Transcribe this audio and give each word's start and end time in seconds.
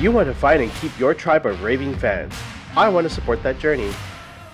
You 0.00 0.10
want 0.10 0.28
to 0.28 0.34
find 0.34 0.62
and 0.62 0.72
keep 0.76 0.98
your 0.98 1.12
tribe 1.12 1.44
of 1.44 1.62
raving 1.62 1.94
fans. 1.94 2.32
I 2.74 2.88
want 2.88 3.06
to 3.06 3.12
support 3.12 3.42
that 3.42 3.58
journey. 3.58 3.92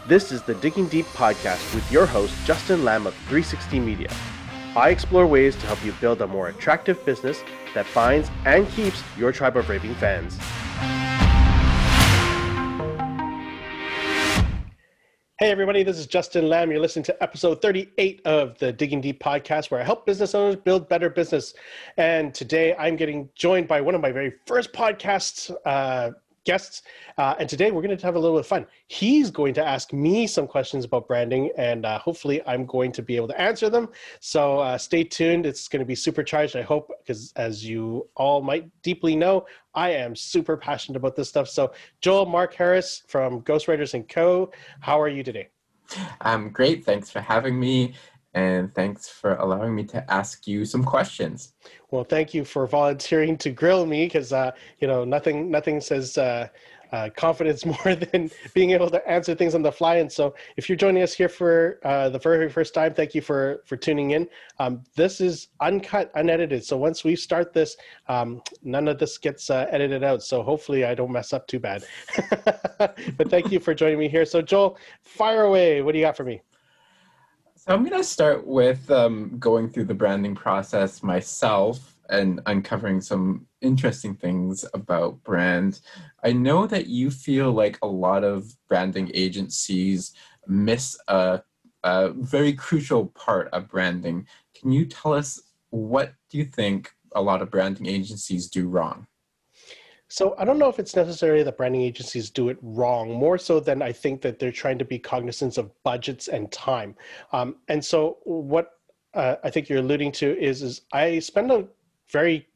This 0.08 0.32
is 0.32 0.42
the 0.42 0.56
Digging 0.56 0.88
Deep 0.88 1.06
podcast 1.06 1.72
with 1.72 1.88
your 1.92 2.04
host, 2.04 2.34
Justin 2.44 2.84
Lamb 2.84 3.06
of 3.06 3.14
360 3.28 3.78
Media. 3.78 4.10
I 4.74 4.88
explore 4.88 5.24
ways 5.24 5.54
to 5.54 5.66
help 5.68 5.84
you 5.84 5.92
build 6.00 6.20
a 6.20 6.26
more 6.26 6.48
attractive 6.48 7.04
business 7.04 7.44
that 7.74 7.86
finds 7.86 8.28
and 8.44 8.68
keeps 8.70 9.04
your 9.16 9.30
tribe 9.30 9.56
of 9.56 9.68
raving 9.68 9.94
fans. 9.94 10.36
Hey, 15.38 15.50
everybody, 15.50 15.82
this 15.82 15.98
is 15.98 16.06
Justin 16.06 16.48
Lamb. 16.48 16.70
You're 16.70 16.80
listening 16.80 17.04
to 17.04 17.22
episode 17.22 17.60
38 17.60 18.22
of 18.24 18.56
the 18.58 18.72
Digging 18.72 19.02
Deep 19.02 19.22
podcast, 19.22 19.70
where 19.70 19.78
I 19.78 19.84
help 19.84 20.06
business 20.06 20.34
owners 20.34 20.56
build 20.56 20.88
better 20.88 21.10
business. 21.10 21.52
And 21.98 22.32
today 22.32 22.74
I'm 22.76 22.96
getting 22.96 23.28
joined 23.34 23.68
by 23.68 23.82
one 23.82 23.94
of 23.94 24.00
my 24.00 24.12
very 24.12 24.32
first 24.46 24.72
podcasts 24.72 25.54
uh, 25.66 26.12
guests. 26.46 26.82
Uh, 27.18 27.34
and 27.38 27.48
today 27.48 27.70
we're 27.70 27.82
going 27.82 27.96
to 27.96 28.06
have 28.06 28.14
a 28.14 28.18
little 28.18 28.36
bit 28.36 28.40
of 28.40 28.46
fun. 28.46 28.66
He's 28.86 29.30
going 29.30 29.52
to 29.54 29.64
ask 29.64 29.92
me 29.92 30.26
some 30.26 30.46
questions 30.46 30.86
about 30.86 31.06
branding, 31.06 31.50
and 31.58 31.84
uh, 31.84 31.98
hopefully 31.98 32.40
I'm 32.46 32.64
going 32.64 32.92
to 32.92 33.02
be 33.02 33.16
able 33.16 33.28
to 33.28 33.40
answer 33.40 33.68
them. 33.68 33.90
So 34.20 34.60
uh, 34.60 34.78
stay 34.78 35.04
tuned. 35.04 35.44
It's 35.44 35.68
going 35.68 35.80
to 35.80 35.86
be 35.86 35.94
supercharged, 35.94 36.56
I 36.56 36.62
hope, 36.62 36.90
because 36.98 37.32
as 37.36 37.64
you 37.64 38.08
all 38.16 38.40
might 38.40 38.70
deeply 38.82 39.14
know, 39.14 39.46
I 39.74 39.90
am 39.90 40.16
super 40.16 40.56
passionate 40.56 40.96
about 40.96 41.16
this 41.16 41.28
stuff. 41.28 41.48
So, 41.48 41.72
Joel 42.00 42.24
Mark 42.24 42.54
Harris 42.54 43.02
from 43.08 43.42
Ghostwriters 43.42 43.92
and 43.92 44.08
Co., 44.08 44.50
how 44.80 44.98
are 44.98 45.08
you 45.08 45.22
today? 45.22 45.48
I'm 46.22 46.50
great. 46.50 46.84
Thanks 46.84 47.10
for 47.10 47.20
having 47.20 47.60
me 47.60 47.94
and 48.36 48.72
thanks 48.74 49.08
for 49.08 49.34
allowing 49.36 49.74
me 49.74 49.82
to 49.82 50.12
ask 50.12 50.46
you 50.46 50.66
some 50.66 50.84
questions. 50.84 51.54
Well, 51.90 52.04
thank 52.04 52.34
you 52.34 52.44
for 52.44 52.66
volunteering 52.66 53.38
to 53.38 53.50
grill 53.50 53.86
me 53.86 54.04
because 54.04 54.32
uh, 54.32 54.52
you 54.78 54.86
know 54.86 55.04
nothing 55.04 55.50
nothing 55.50 55.80
says 55.80 56.18
uh, 56.18 56.48
uh, 56.92 57.08
confidence 57.16 57.64
more 57.84 57.94
than 57.94 58.30
being 58.52 58.72
able 58.72 58.90
to 58.90 59.08
answer 59.08 59.34
things 59.34 59.54
on 59.54 59.62
the 59.62 59.72
fly. 59.72 59.96
And 59.96 60.12
so, 60.12 60.34
if 60.58 60.68
you're 60.68 60.76
joining 60.76 61.02
us 61.02 61.14
here 61.14 61.30
for 61.30 61.80
uh, 61.82 62.10
the 62.10 62.18
very 62.18 62.50
first 62.50 62.74
time, 62.74 62.92
thank 62.92 63.14
you 63.14 63.22
for 63.22 63.62
for 63.64 63.78
tuning 63.78 64.10
in. 64.10 64.28
Um, 64.58 64.82
this 64.96 65.22
is 65.22 65.48
uncut, 65.62 66.10
unedited. 66.14 66.62
So 66.62 66.76
once 66.76 67.04
we 67.04 67.16
start 67.16 67.54
this, 67.54 67.74
um, 68.06 68.42
none 68.62 68.86
of 68.86 68.98
this 68.98 69.16
gets 69.16 69.48
uh, 69.48 69.66
edited 69.70 70.04
out. 70.04 70.22
So 70.22 70.42
hopefully, 70.42 70.84
I 70.84 70.94
don't 70.94 71.10
mess 71.10 71.32
up 71.32 71.46
too 71.46 71.58
bad. 71.58 71.86
but 72.78 73.30
thank 73.30 73.50
you 73.50 73.60
for 73.60 73.74
joining 73.74 73.98
me 73.98 74.10
here. 74.10 74.26
So 74.26 74.42
Joel, 74.42 74.76
fire 75.02 75.44
away. 75.44 75.80
What 75.80 75.92
do 75.92 75.98
you 75.98 76.04
got 76.04 76.18
for 76.18 76.24
me? 76.24 76.42
So 77.66 77.74
I'm 77.74 77.82
going 77.84 78.00
to 78.00 78.04
start 78.04 78.46
with 78.46 78.88
um, 78.92 79.38
going 79.40 79.68
through 79.68 79.86
the 79.86 79.94
branding 79.94 80.36
process 80.36 81.02
myself 81.02 81.96
and 82.08 82.40
uncovering 82.46 83.00
some 83.00 83.44
interesting 83.60 84.14
things 84.14 84.64
about 84.72 85.20
brand. 85.24 85.80
I 86.22 86.32
know 86.32 86.68
that 86.68 86.86
you 86.86 87.10
feel 87.10 87.50
like 87.50 87.76
a 87.82 87.88
lot 87.88 88.22
of 88.22 88.54
branding 88.68 89.10
agencies 89.14 90.12
miss 90.46 90.96
a, 91.08 91.42
a 91.82 92.10
very 92.10 92.52
crucial 92.52 93.06
part 93.06 93.48
of 93.52 93.68
branding. 93.68 94.28
Can 94.54 94.70
you 94.70 94.84
tell 94.84 95.12
us 95.12 95.40
what 95.70 96.14
do 96.30 96.38
you 96.38 96.44
think 96.44 96.92
a 97.16 97.20
lot 97.20 97.42
of 97.42 97.50
branding 97.50 97.86
agencies 97.86 98.48
do 98.48 98.68
wrong? 98.68 99.08
So 100.08 100.34
I 100.38 100.44
don't 100.44 100.58
know 100.58 100.68
if 100.68 100.78
it's 100.78 100.94
necessarily 100.94 101.42
that 101.42 101.56
branding 101.56 101.82
agencies 101.82 102.30
do 102.30 102.48
it 102.48 102.58
wrong, 102.62 103.12
more 103.12 103.38
so 103.38 103.58
than 103.58 103.82
I 103.82 103.92
think 103.92 104.22
that 104.22 104.38
they're 104.38 104.52
trying 104.52 104.78
to 104.78 104.84
be 104.84 104.98
cognizant 104.98 105.58
of 105.58 105.70
budgets 105.82 106.28
and 106.28 106.50
time. 106.52 106.94
Um, 107.32 107.56
and 107.68 107.84
so 107.84 108.18
what 108.24 108.72
uh, 109.14 109.36
I 109.42 109.50
think 109.50 109.68
you're 109.68 109.80
alluding 109.80 110.12
to 110.12 110.38
is, 110.38 110.62
is 110.62 110.82
I 110.92 111.18
spend 111.18 111.50
a 111.50 111.66
very 112.10 112.46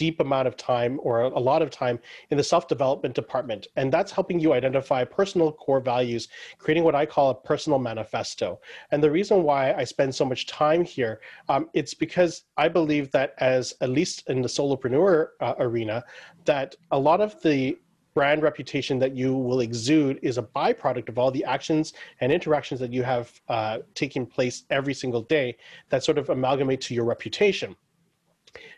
deep 0.00 0.18
amount 0.18 0.48
of 0.48 0.56
time 0.56 0.98
or 1.02 1.20
a 1.20 1.42
lot 1.50 1.60
of 1.60 1.68
time 1.68 1.98
in 2.30 2.38
the 2.38 2.42
self-development 2.42 3.14
department. 3.14 3.66
And 3.76 3.92
that's 3.92 4.10
helping 4.10 4.40
you 4.40 4.54
identify 4.54 5.04
personal 5.04 5.52
core 5.52 5.82
values 5.94 6.28
creating 6.56 6.84
what 6.84 6.94
i 6.94 7.04
call 7.04 7.28
a 7.28 7.34
personal 7.34 7.78
manifesto. 7.78 8.60
And 8.92 9.02
the 9.02 9.10
reason 9.10 9.42
why 9.42 9.74
i 9.74 9.84
spend 9.84 10.14
so 10.14 10.24
much 10.24 10.46
time 10.46 10.82
here 10.96 11.20
um, 11.50 11.68
it's 11.74 11.92
because 11.92 12.32
i 12.56 12.66
believe 12.66 13.10
that 13.10 13.34
as 13.38 13.74
at 13.82 13.90
least 13.90 14.16
in 14.30 14.40
the 14.40 14.48
solopreneur 14.48 15.14
uh, 15.40 15.54
arena 15.58 16.02
that 16.46 16.68
a 16.92 16.98
lot 16.98 17.20
of 17.20 17.30
the 17.42 17.76
brand 18.14 18.42
reputation 18.42 18.98
that 18.98 19.14
you 19.14 19.34
will 19.34 19.60
exude 19.60 20.18
is 20.22 20.38
a 20.38 20.42
byproduct 20.42 21.08
of 21.10 21.18
all 21.18 21.30
the 21.30 21.44
actions 21.44 21.92
and 22.20 22.32
interactions 22.32 22.80
that 22.80 22.92
you 22.96 23.02
have 23.02 23.26
uh, 23.48 23.78
taking 23.94 24.24
place 24.24 24.64
every 24.70 24.94
single 24.94 25.22
day 25.22 25.56
that 25.90 26.02
sort 26.02 26.16
of 26.16 26.30
amalgamate 26.30 26.80
to 26.80 26.94
your 26.94 27.04
reputation 27.04 27.76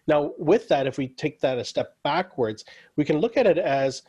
now, 0.06 0.32
with 0.38 0.68
that, 0.68 0.86
if 0.86 0.98
we 0.98 1.08
take 1.08 1.40
that 1.40 1.58
a 1.58 1.64
step 1.64 1.96
backwards, 2.02 2.64
we 2.96 3.04
can 3.04 3.18
look 3.18 3.36
at 3.36 3.46
it 3.46 3.58
as 3.58 4.02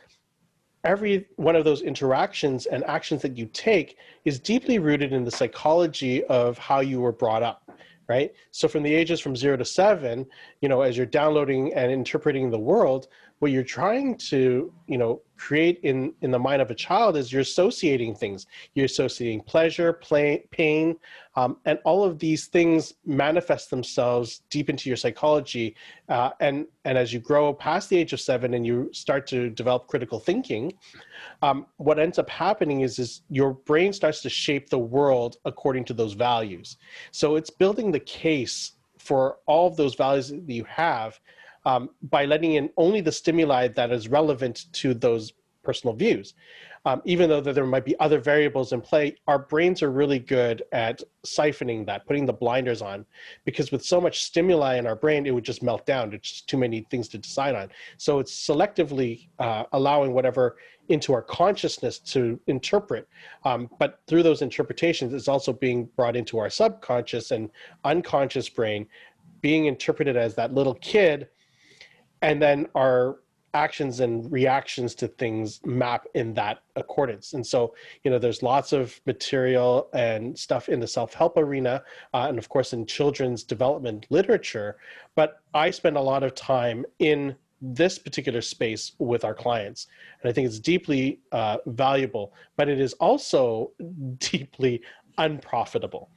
every 0.82 1.26
one 1.36 1.56
of 1.56 1.64
those 1.64 1.82
interactions 1.82 2.66
and 2.66 2.84
actions 2.84 3.22
that 3.22 3.38
you 3.38 3.46
take 3.52 3.96
is 4.24 4.38
deeply 4.38 4.78
rooted 4.78 5.12
in 5.12 5.24
the 5.24 5.30
psychology 5.30 6.24
of 6.24 6.58
how 6.58 6.80
you 6.80 7.00
were 7.00 7.12
brought 7.12 7.42
up 7.42 7.70
right? 8.06 8.34
So 8.50 8.68
from 8.68 8.82
the 8.82 8.94
ages 8.94 9.18
from 9.18 9.34
0 9.34 9.56
to 9.56 9.64
7 9.64 10.26
you 10.60 10.68
know 10.68 10.82
as 10.82 10.94
you're 10.94 11.06
downloading 11.06 11.72
and 11.72 11.90
interpreting 11.90 12.50
the 12.50 12.58
world 12.58 13.08
what 13.38 13.50
you're 13.50 13.62
trying 13.62 14.16
to 14.16 14.72
you 14.86 14.98
know 14.98 15.20
create 15.36 15.80
in 15.82 16.14
in 16.22 16.30
the 16.30 16.38
mind 16.38 16.62
of 16.62 16.70
a 16.70 16.74
child 16.74 17.16
is 17.16 17.32
you're 17.32 17.42
associating 17.42 18.14
things. 18.14 18.46
You're 18.74 18.86
associating 18.86 19.42
pleasure 19.42 19.92
play, 19.92 20.44
pain 20.50 20.96
um, 21.36 21.56
and 21.64 21.78
all 21.84 22.04
of 22.04 22.18
these 22.18 22.46
things 22.46 22.94
manifest 23.04 23.70
themselves 23.70 24.42
deep 24.50 24.70
into 24.70 24.88
your 24.88 24.96
psychology 24.96 25.74
uh, 26.08 26.30
and 26.40 26.66
and 26.84 26.96
as 26.96 27.12
you 27.12 27.20
grow 27.20 27.52
past 27.52 27.90
the 27.90 27.96
age 27.96 28.12
of 28.12 28.20
seven 28.20 28.54
and 28.54 28.66
you 28.66 28.88
start 28.92 29.26
to 29.26 29.50
develop 29.50 29.88
critical 29.88 30.20
thinking 30.20 30.72
um, 31.42 31.66
what 31.76 31.98
ends 31.98 32.18
up 32.18 32.30
happening 32.30 32.82
is 32.82 32.98
is 32.98 33.22
your 33.28 33.54
brain 33.54 33.92
starts 33.92 34.20
to 34.22 34.30
shape 34.30 34.70
the 34.70 34.78
world 34.78 35.36
according 35.44 35.84
to 35.84 35.94
those 35.94 36.12
values. 36.12 36.76
So 37.10 37.36
it's 37.36 37.50
building 37.50 37.90
the 37.90 38.00
case 38.00 38.72
for 38.98 39.38
all 39.46 39.66
of 39.66 39.76
those 39.76 39.94
values 39.94 40.30
that 40.30 40.42
you 40.46 40.64
have 40.64 41.20
um, 41.64 41.90
by 42.02 42.24
letting 42.24 42.54
in 42.54 42.70
only 42.76 43.00
the 43.00 43.12
stimuli 43.12 43.68
that 43.68 43.90
is 43.90 44.08
relevant 44.08 44.66
to 44.74 44.94
those 44.94 45.32
personal 45.62 45.96
views. 45.96 46.34
Um, 46.86 47.00
even 47.06 47.30
though 47.30 47.40
there 47.40 47.64
might 47.64 47.86
be 47.86 47.98
other 47.98 48.18
variables 48.18 48.74
in 48.74 48.82
play, 48.82 49.16
our 49.26 49.38
brains 49.38 49.82
are 49.82 49.90
really 49.90 50.18
good 50.18 50.64
at 50.72 51.02
siphoning 51.24 51.86
that, 51.86 52.06
putting 52.06 52.26
the 52.26 52.32
blinders 52.34 52.82
on, 52.82 53.06
because 53.46 53.72
with 53.72 53.82
so 53.82 54.02
much 54.02 54.22
stimuli 54.22 54.76
in 54.76 54.86
our 54.86 54.94
brain, 54.94 55.26
it 55.26 55.30
would 55.30 55.44
just 55.44 55.62
melt 55.62 55.86
down. 55.86 56.12
It's 56.12 56.30
just 56.30 56.46
too 56.46 56.58
many 56.58 56.86
things 56.90 57.08
to 57.08 57.18
decide 57.18 57.54
on. 57.54 57.70
So 57.96 58.18
it's 58.18 58.46
selectively 58.46 59.28
uh, 59.38 59.64
allowing 59.72 60.12
whatever 60.12 60.56
into 60.90 61.14
our 61.14 61.22
consciousness 61.22 61.98
to 62.00 62.38
interpret. 62.48 63.08
Um, 63.46 63.70
but 63.78 64.00
through 64.06 64.22
those 64.22 64.42
interpretations, 64.42 65.14
it's 65.14 65.28
also 65.28 65.54
being 65.54 65.88
brought 65.96 66.16
into 66.16 66.38
our 66.38 66.50
subconscious 66.50 67.30
and 67.30 67.48
unconscious 67.84 68.50
brain, 68.50 68.86
being 69.40 69.64
interpreted 69.64 70.18
as 70.18 70.34
that 70.34 70.52
little 70.52 70.74
kid 70.74 71.28
and 72.24 72.40
then 72.40 72.66
our 72.74 73.18
actions 73.52 74.00
and 74.00 74.32
reactions 74.32 74.94
to 74.96 75.06
things 75.06 75.60
map 75.64 76.06
in 76.14 76.34
that 76.34 76.62
accordance. 76.74 77.34
And 77.34 77.46
so 77.46 77.74
you 78.02 78.10
know 78.10 78.18
there's 78.18 78.42
lots 78.42 78.72
of 78.72 79.00
material 79.06 79.88
and 79.92 80.36
stuff 80.36 80.68
in 80.68 80.80
the 80.80 80.88
self-help 80.88 81.36
arena 81.36 81.82
uh, 82.14 82.26
and 82.28 82.38
of 82.38 82.48
course 82.48 82.72
in 82.72 82.86
children's 82.86 83.44
development 83.44 84.06
literature. 84.10 84.76
But 85.14 85.40
i 85.52 85.70
spend 85.70 85.96
a 85.96 86.00
lot 86.00 86.22
of 86.24 86.34
time 86.34 86.84
in 86.98 87.36
this 87.60 87.98
particular 87.98 88.42
space 88.42 88.92
with 88.98 89.24
our 89.24 89.32
clients 89.32 89.86
and 90.20 90.28
i 90.28 90.32
think 90.32 90.46
it's 90.46 90.58
deeply 90.58 91.20
uh, 91.32 91.56
valuable 91.66 92.34
but 92.56 92.68
it 92.68 92.80
is 92.80 92.92
also 92.94 93.70
deeply 94.18 94.82
unprofitable. 95.18 96.10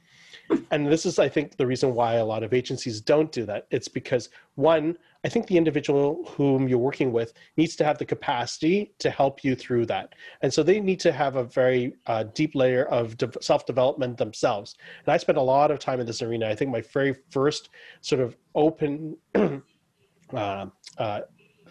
And 0.72 0.86
this 0.86 1.06
is 1.06 1.18
i 1.18 1.28
think 1.28 1.56
the 1.56 1.66
reason 1.66 1.94
why 1.94 2.14
a 2.14 2.24
lot 2.24 2.42
of 2.42 2.52
agencies 2.52 3.00
don't 3.00 3.30
do 3.30 3.44
that. 3.46 3.66
It's 3.70 3.90
because 4.00 4.30
one 4.56 4.96
I 5.24 5.28
think 5.28 5.46
the 5.46 5.56
individual 5.56 6.24
whom 6.36 6.68
you're 6.68 6.78
working 6.78 7.12
with 7.12 7.32
needs 7.56 7.74
to 7.76 7.84
have 7.84 7.98
the 7.98 8.04
capacity 8.04 8.92
to 9.00 9.10
help 9.10 9.42
you 9.42 9.56
through 9.56 9.86
that. 9.86 10.14
And 10.42 10.52
so 10.52 10.62
they 10.62 10.80
need 10.80 11.00
to 11.00 11.12
have 11.12 11.36
a 11.36 11.44
very 11.44 11.94
uh, 12.06 12.24
deep 12.34 12.54
layer 12.54 12.84
of 12.86 13.16
de- 13.16 13.42
self 13.42 13.66
development 13.66 14.16
themselves. 14.16 14.76
And 15.04 15.12
I 15.12 15.16
spent 15.16 15.38
a 15.38 15.42
lot 15.42 15.70
of 15.70 15.80
time 15.80 15.98
in 15.98 16.06
this 16.06 16.22
arena. 16.22 16.48
I 16.48 16.54
think 16.54 16.70
my 16.70 16.82
very 16.82 17.16
first 17.30 17.70
sort 18.00 18.20
of 18.20 18.36
open, 18.54 19.16
uh, 19.34 20.66
uh, 20.98 21.20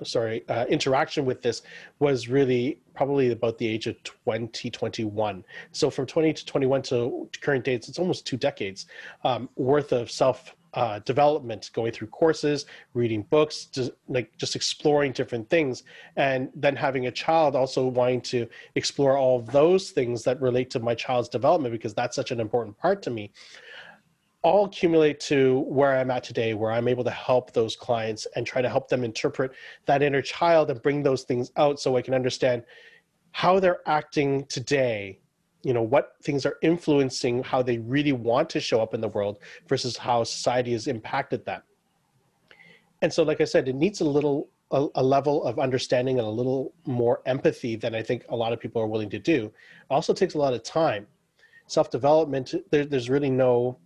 sorry, 0.04 0.48
uh, 0.50 0.66
interaction 0.66 1.26
with 1.26 1.42
this 1.42 1.62
was 2.00 2.28
really 2.28 2.80
probably 2.94 3.32
about 3.32 3.58
the 3.58 3.68
age 3.68 3.88
of 3.88 4.02
2021. 4.04 5.44
So 5.72 5.90
from 5.90 6.06
20 6.06 6.34
to 6.34 6.46
21 6.46 6.82
to 6.84 7.30
current 7.42 7.64
dates, 7.64 7.90
it's 7.90 8.00
almost 8.00 8.26
two 8.26 8.38
decades 8.38 8.88
um, 9.24 9.50
worth 9.56 9.92
of 9.92 10.10
self 10.10 10.56
uh, 10.74 11.00
development, 11.00 11.72
going 11.74 11.92
through 11.92 12.08
courses, 12.08 12.66
reading 12.94 13.24
books, 13.24 13.66
just, 13.66 13.92
like 14.08 14.36
just 14.38 14.56
exploring 14.56 15.12
different 15.12 15.50
things, 15.50 15.84
and 16.18 16.50
then 16.54 16.76
having 16.76 17.08
a 17.08 17.12
child 17.12 17.56
also 17.56 17.88
wanting 17.88 18.22
to 18.22 18.48
explore 18.76 19.18
all 19.18 19.42
those 19.42 19.90
things 19.90 20.24
that 20.24 20.40
relate 20.42 20.70
to 20.70 20.80
my 20.80 20.94
child's 20.94 21.30
development 21.30 21.72
because 21.72 21.94
that's 21.94 22.16
such 22.16 22.32
an 22.32 22.40
important 22.40 22.78
part 22.78 23.02
to 23.02 23.10
me. 23.10 23.32
All 24.44 24.66
accumulate 24.66 25.20
to 25.20 25.60
where 25.68 25.98
I'm 25.98 26.12
at 26.12 26.24
today, 26.24 26.54
where 26.54 26.72
I'm 26.72 26.88
able 26.88 27.04
to 27.04 27.12
help 27.12 27.54
those 27.54 27.76
clients 27.76 28.28
and 28.36 28.46
try 28.46 28.62
to 28.62 28.70
help 28.70 28.88
them 28.88 29.04
interpret 29.04 29.52
that 29.86 30.04
inner 30.04 30.22
child 30.22 30.70
and 30.70 30.82
bring 30.82 31.04
those 31.04 31.24
things 31.24 31.52
out 31.58 31.80
so 31.80 31.98
I 31.98 32.02
can 32.02 32.14
understand 32.14 32.64
how 33.32 33.60
they're 33.60 33.88
acting 33.88 34.46
today. 34.46 35.20
You 35.64 35.74
know, 35.74 35.82
what 35.82 36.14
things 36.24 36.46
are 36.46 36.58
influencing 36.62 37.44
how 37.44 37.62
they 37.62 37.80
really 37.80 38.14
want 38.14 38.50
to 38.52 38.60
show 38.60 38.82
up 38.82 38.94
in 38.94 39.02
the 39.02 39.08
world 39.10 39.40
versus 39.68 39.98
how 39.98 40.24
society 40.24 40.72
has 40.72 40.88
impacted 40.88 41.46
that. 41.46 41.64
And 43.02 43.12
so, 43.12 43.24
like 43.24 43.42
I 43.42 43.46
said, 43.46 43.68
it 43.68 43.76
needs 43.76 44.02
a 44.02 44.06
little 44.06 44.50
a, 44.72 44.88
a, 44.96 45.04
level 45.04 45.44
of 45.46 45.60
understanding 45.60 46.20
and 46.20 46.28
a 46.28 46.32
little 46.32 46.74
more 46.86 47.22
empathy 47.26 47.76
than 47.76 47.96
I 47.96 48.02
think 48.02 48.26
a 48.30 48.36
lot 48.36 48.54
of 48.54 48.60
people 48.60 48.82
are 48.82 48.88
willing 48.88 49.10
to 49.12 49.20
do. 49.20 49.46
It 49.46 49.54
also 49.90 50.14
takes 50.14 50.34
a 50.34 50.38
lot 50.38 50.54
of 50.54 50.64
time. 50.64 51.08
Self 51.68 51.90
development, 51.90 52.54
there, 52.70 52.86
there's 52.86 53.10
really 53.10 53.30
no 53.30 53.78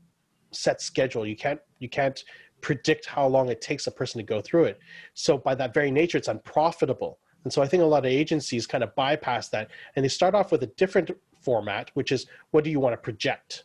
set 0.52 0.82
schedule. 0.82 1.26
You 1.26 1.36
can't 1.36 1.60
you 1.80 1.90
can't 1.90 2.24
predict 2.62 3.06
how 3.06 3.28
long 3.28 3.50
it 3.50 3.62
takes 3.62 3.88
a 3.88 3.92
person 3.92 4.20
to 4.20 4.24
go 4.24 4.40
through 4.40 4.66
it. 4.66 4.80
So 5.14 5.38
by 5.38 5.56
that 5.56 5.74
very 5.74 5.90
nature, 5.92 6.18
it's 6.18 6.28
unprofitable. 6.28 7.18
And 7.44 7.52
so 7.52 7.62
I 7.62 7.68
think 7.68 7.82
a 7.82 7.86
lot 7.86 8.06
of 8.06 8.12
agencies 8.12 8.68
kind 8.68 8.84
of 8.84 8.94
bypass 8.96 9.50
that 9.50 9.72
and 9.96 10.06
they 10.06 10.10
start 10.10 10.36
off 10.36 10.52
with 10.52 10.62
a 10.64 10.68
different 10.68 11.12
format, 11.42 11.90
which 11.96 12.12
is 12.12 12.28
what 12.52 12.64
do 12.64 12.70
you 12.70 12.80
want 12.80 12.94
to 12.94 12.98
project? 12.98 13.64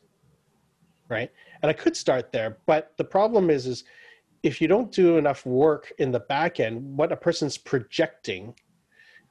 Right. 1.09 1.31
And 1.63 1.71
I 1.71 1.73
could 1.73 1.97
start 1.97 2.33
there, 2.33 2.59
but 2.67 2.95
the 2.97 3.05
problem 3.05 3.51
is 3.51 3.67
is 3.67 3.85
if 4.43 4.61
you 4.61 4.69
don't 4.69 4.93
do 4.93 5.19
enough 5.19 5.45
work 5.45 5.93
in 5.99 6.11
the 6.11 6.21
back 6.21 6.61
end, 6.61 6.97
what 6.97 7.13
a 7.13 7.17
person's 7.17 7.59
projecting 7.59 8.55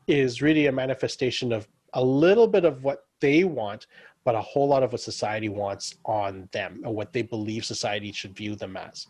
is 0.07 0.41
really 0.41 0.67
a 0.67 0.71
manifestation 0.71 1.51
of 1.51 1.67
a 1.93 2.03
little 2.03 2.47
bit 2.47 2.65
of 2.65 2.83
what 2.83 3.05
they 3.21 3.43
want, 3.43 3.87
but 4.25 4.35
a 4.35 4.41
whole 4.41 4.67
lot 4.67 4.83
of 4.83 4.91
what 4.91 4.99
society 4.99 5.47
wants 5.47 5.95
on 6.03 6.49
them 6.51 6.81
or 6.83 6.93
what 6.93 7.13
they 7.13 7.21
believe 7.21 7.63
society 7.63 8.11
should 8.11 8.35
view 8.35 8.55
them 8.55 8.75
as. 8.75 9.07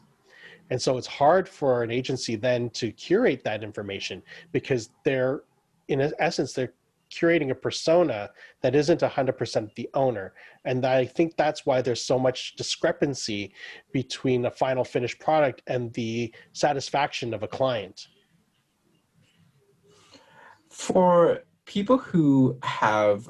And 0.69 0.79
so 0.79 0.97
it's 0.97 1.07
hard 1.07 1.47
for 1.47 1.83
an 1.83 1.89
agency 1.89 2.35
then 2.35 2.69
to 2.71 2.91
curate 2.91 3.43
that 3.43 3.63
information 3.63 4.21
because 4.51 4.89
they're, 5.03 5.43
in 5.87 6.11
essence, 6.19 6.53
they're 6.53 6.73
curating 7.11 7.51
a 7.51 7.55
persona 7.55 8.29
that 8.61 8.75
isn't 8.75 9.01
100% 9.01 9.75
the 9.75 9.89
owner. 9.93 10.33
And 10.65 10.85
I 10.85 11.05
think 11.05 11.37
that's 11.37 11.65
why 11.65 11.81
there's 11.81 12.01
so 12.01 12.19
much 12.19 12.55
discrepancy 12.55 13.53
between 13.93 14.45
a 14.45 14.51
final 14.51 14.83
finished 14.83 15.19
product 15.19 15.61
and 15.67 15.93
the 15.93 16.33
satisfaction 16.53 17.33
of 17.33 17.43
a 17.43 17.47
client. 17.47 18.07
For 20.69 21.43
people 21.65 21.97
who 21.99 22.57
have 22.63 23.29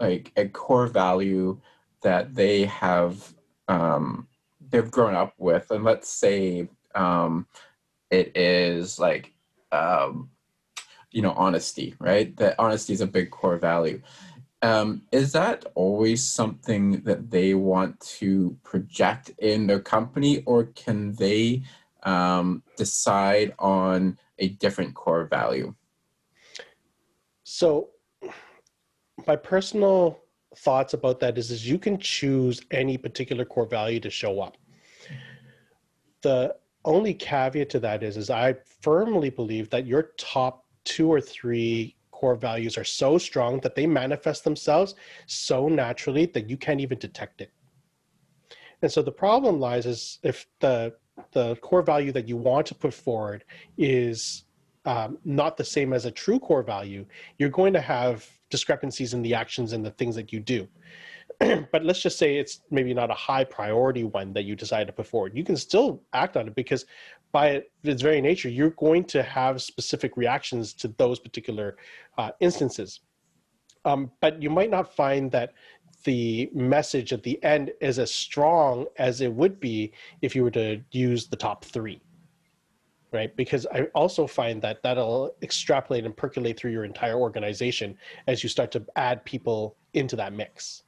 like 0.00 0.32
a 0.36 0.48
core 0.48 0.86
value 0.86 1.60
that 2.02 2.34
they 2.34 2.64
have 2.66 3.34
um, 3.68 4.28
they've 4.68 4.90
grown 4.90 5.14
up 5.14 5.34
with, 5.38 5.70
and 5.70 5.84
let's 5.84 6.08
say 6.08 6.68
um, 6.94 7.46
it 8.10 8.36
is 8.36 8.98
like 8.98 9.32
um, 9.72 10.30
you 11.10 11.22
know 11.22 11.32
honesty 11.32 11.94
right? 11.98 12.36
That 12.36 12.56
honesty 12.58 12.92
is 12.92 13.00
a 13.00 13.06
big 13.06 13.30
core 13.30 13.58
value. 13.58 14.02
Um, 14.62 15.02
is 15.12 15.32
that 15.32 15.66
always 15.74 16.24
something 16.24 17.02
that 17.02 17.30
they 17.30 17.54
want 17.54 18.00
to 18.18 18.56
project 18.64 19.30
in 19.38 19.66
their 19.66 19.80
company? 19.80 20.42
Or 20.46 20.64
can 20.64 21.12
they 21.12 21.62
um, 22.02 22.62
decide 22.76 23.54
on 23.58 24.18
a 24.38 24.48
different 24.48 24.94
core 24.94 25.26
value? 25.26 25.74
So 27.44 27.90
my 29.26 29.36
personal 29.36 30.20
thoughts 30.56 30.94
about 30.94 31.20
that 31.20 31.38
is, 31.38 31.50
is 31.50 31.68
you 31.68 31.78
can 31.78 31.98
choose 31.98 32.60
any 32.70 32.96
particular 32.96 33.44
core 33.44 33.66
value 33.66 34.00
to 34.00 34.10
show 34.10 34.40
up 34.40 34.56
the 36.22 36.54
only 36.84 37.12
caveat 37.12 37.68
to 37.68 37.78
that 37.78 38.02
is 38.02 38.16
is 38.16 38.30
i 38.30 38.54
firmly 38.80 39.30
believe 39.30 39.68
that 39.70 39.86
your 39.86 40.10
top 40.16 40.64
two 40.84 41.12
or 41.12 41.20
three 41.20 41.96
core 42.16 42.34
values 42.34 42.78
are 42.78 42.84
so 42.84 43.18
strong 43.18 43.60
that 43.60 43.74
they 43.74 43.86
manifest 43.86 44.42
themselves 44.42 44.94
so 45.26 45.68
naturally 45.68 46.24
that 46.24 46.48
you 46.48 46.56
can't 46.56 46.80
even 46.80 46.98
detect 46.98 47.42
it. 47.42 47.52
And 48.80 48.90
so 48.90 49.02
the 49.02 49.12
problem 49.12 49.60
lies 49.60 49.84
is 49.84 50.18
if 50.22 50.46
the 50.60 50.94
the 51.32 51.56
core 51.56 51.82
value 51.82 52.12
that 52.12 52.28
you 52.28 52.36
want 52.36 52.66
to 52.66 52.74
put 52.74 52.92
forward 52.92 53.44
is 53.78 54.44
um, 54.84 55.18
not 55.24 55.56
the 55.56 55.64
same 55.64 55.92
as 55.92 56.04
a 56.04 56.10
true 56.10 56.38
core 56.38 56.62
value, 56.62 57.04
you're 57.38 57.56
going 57.60 57.72
to 57.72 57.80
have 57.80 58.28
discrepancies 58.50 59.14
in 59.14 59.22
the 59.22 59.34
actions 59.34 59.72
and 59.72 59.84
the 59.84 59.90
things 59.92 60.14
that 60.14 60.32
you 60.32 60.40
do. 60.40 60.68
but 61.38 61.84
let's 61.84 62.00
just 62.00 62.18
say 62.18 62.36
it's 62.36 62.60
maybe 62.70 62.94
not 62.94 63.10
a 63.10 63.14
high 63.14 63.44
priority 63.44 64.04
one 64.04 64.32
that 64.32 64.44
you 64.44 64.54
decide 64.54 64.86
to 64.86 64.92
put 64.92 65.06
forward. 65.06 65.36
You 65.36 65.44
can 65.44 65.56
still 65.56 66.02
act 66.12 66.36
on 66.36 66.46
it 66.46 66.54
because 66.54 66.86
by 67.32 67.62
its 67.82 68.02
very 68.02 68.20
nature, 68.20 68.48
you're 68.48 68.70
going 68.70 69.04
to 69.04 69.22
have 69.22 69.60
specific 69.60 70.16
reactions 70.16 70.72
to 70.74 70.88
those 70.96 71.18
particular 71.18 71.76
uh, 72.16 72.30
instances. 72.40 73.00
Um, 73.84 74.10
but 74.20 74.42
you 74.42 74.50
might 74.50 74.70
not 74.70 74.94
find 74.94 75.30
that 75.32 75.52
the 76.04 76.50
message 76.54 77.12
at 77.12 77.22
the 77.22 77.42
end 77.44 77.72
is 77.80 77.98
as 77.98 78.12
strong 78.12 78.86
as 78.96 79.20
it 79.20 79.32
would 79.32 79.60
be 79.60 79.92
if 80.22 80.34
you 80.34 80.44
were 80.44 80.50
to 80.52 80.80
use 80.92 81.26
the 81.26 81.36
top 81.36 81.64
three 81.64 82.00
right 83.12 83.36
because 83.36 83.66
i 83.72 83.82
also 83.94 84.26
find 84.26 84.60
that 84.60 84.82
that'll 84.82 85.34
extrapolate 85.42 86.04
and 86.04 86.16
percolate 86.16 86.58
through 86.58 86.72
your 86.72 86.84
entire 86.84 87.16
organization 87.16 87.96
as 88.26 88.42
you 88.42 88.48
start 88.48 88.70
to 88.70 88.84
add 88.96 89.24
people 89.24 89.76
into 89.94 90.16
that 90.16 90.32
mix 90.32 90.82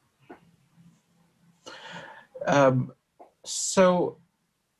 um, 2.46 2.92
so 3.44 4.18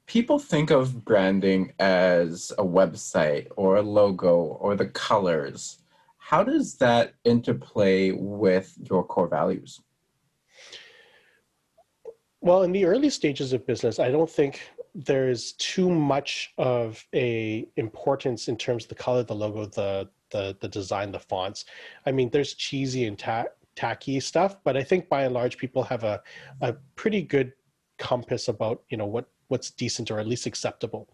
people 0.08 0.38
think 0.38 0.70
of 0.70 1.04
branding 1.04 1.72
as 1.78 2.50
a 2.58 2.64
website 2.64 3.46
or 3.56 3.76
a 3.76 3.82
logo 3.82 4.36
or 4.36 4.74
the 4.74 4.86
colors. 4.86 5.78
How 6.16 6.42
does 6.42 6.76
that 6.76 7.14
interplay 7.24 8.12
with 8.12 8.76
your 8.90 9.04
core 9.04 9.28
values? 9.28 9.80
Well, 12.40 12.62
in 12.62 12.72
the 12.72 12.84
early 12.84 13.10
stages 13.10 13.52
of 13.52 13.66
business, 13.66 13.98
I 13.98 14.10
don't 14.10 14.30
think 14.30 14.60
there's 14.94 15.52
too 15.52 15.90
much 15.90 16.52
of 16.58 17.04
a 17.14 17.66
importance 17.76 18.48
in 18.48 18.56
terms 18.56 18.84
of 18.84 18.88
the 18.88 18.94
color, 18.94 19.22
the 19.22 19.34
logo, 19.34 19.66
the 19.66 20.08
the 20.30 20.56
the 20.60 20.68
design, 20.68 21.12
the 21.12 21.18
fonts. 21.18 21.64
I 22.06 22.12
mean, 22.12 22.30
there's 22.30 22.54
cheesy 22.54 23.06
and 23.06 23.18
ta- 23.18 23.46
tacky 23.76 24.20
stuff, 24.20 24.56
but 24.64 24.76
I 24.76 24.82
think 24.82 25.08
by 25.08 25.24
and 25.24 25.34
large, 25.34 25.56
people 25.56 25.82
have 25.84 26.04
a 26.04 26.22
a 26.60 26.74
pretty 26.96 27.22
good 27.22 27.52
compass 27.98 28.48
about 28.48 28.82
you 28.88 28.96
know 28.96 29.06
what 29.06 29.28
what's 29.48 29.70
decent 29.70 30.10
or 30.10 30.18
at 30.18 30.26
least 30.26 30.46
acceptable. 30.46 31.08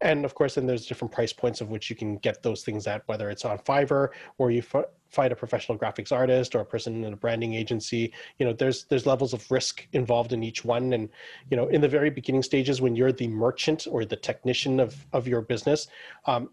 And 0.00 0.24
of 0.24 0.34
course, 0.34 0.54
then 0.54 0.66
there's 0.66 0.86
different 0.86 1.12
price 1.12 1.32
points 1.32 1.60
of 1.60 1.70
which 1.70 1.90
you 1.90 1.96
can 1.96 2.18
get 2.18 2.42
those 2.42 2.62
things 2.62 2.86
at, 2.86 3.02
whether 3.06 3.30
it's 3.30 3.44
on 3.44 3.58
Fiverr 3.58 4.08
or 4.36 4.50
you 4.50 4.62
f- 5.08 5.14
find 5.14 5.32
a 5.32 5.36
professional 5.36 5.78
graphics 5.78 6.12
artist 6.12 6.54
or 6.54 6.60
a 6.60 6.64
person 6.64 7.04
in 7.04 7.12
a 7.12 7.16
branding 7.16 7.54
agency. 7.54 8.12
You 8.38 8.46
know, 8.46 8.52
there's 8.52 8.84
there's 8.84 9.06
levels 9.06 9.32
of 9.32 9.50
risk 9.50 9.86
involved 9.92 10.32
in 10.32 10.42
each 10.42 10.64
one. 10.64 10.92
And 10.92 11.08
you 11.50 11.56
know, 11.56 11.68
in 11.68 11.80
the 11.80 11.88
very 11.88 12.10
beginning 12.10 12.42
stages, 12.42 12.80
when 12.80 12.96
you're 12.96 13.12
the 13.12 13.28
merchant 13.28 13.86
or 13.90 14.04
the 14.04 14.16
technician 14.16 14.80
of 14.80 15.06
of 15.12 15.26
your 15.26 15.40
business. 15.40 15.88
Um, 16.26 16.50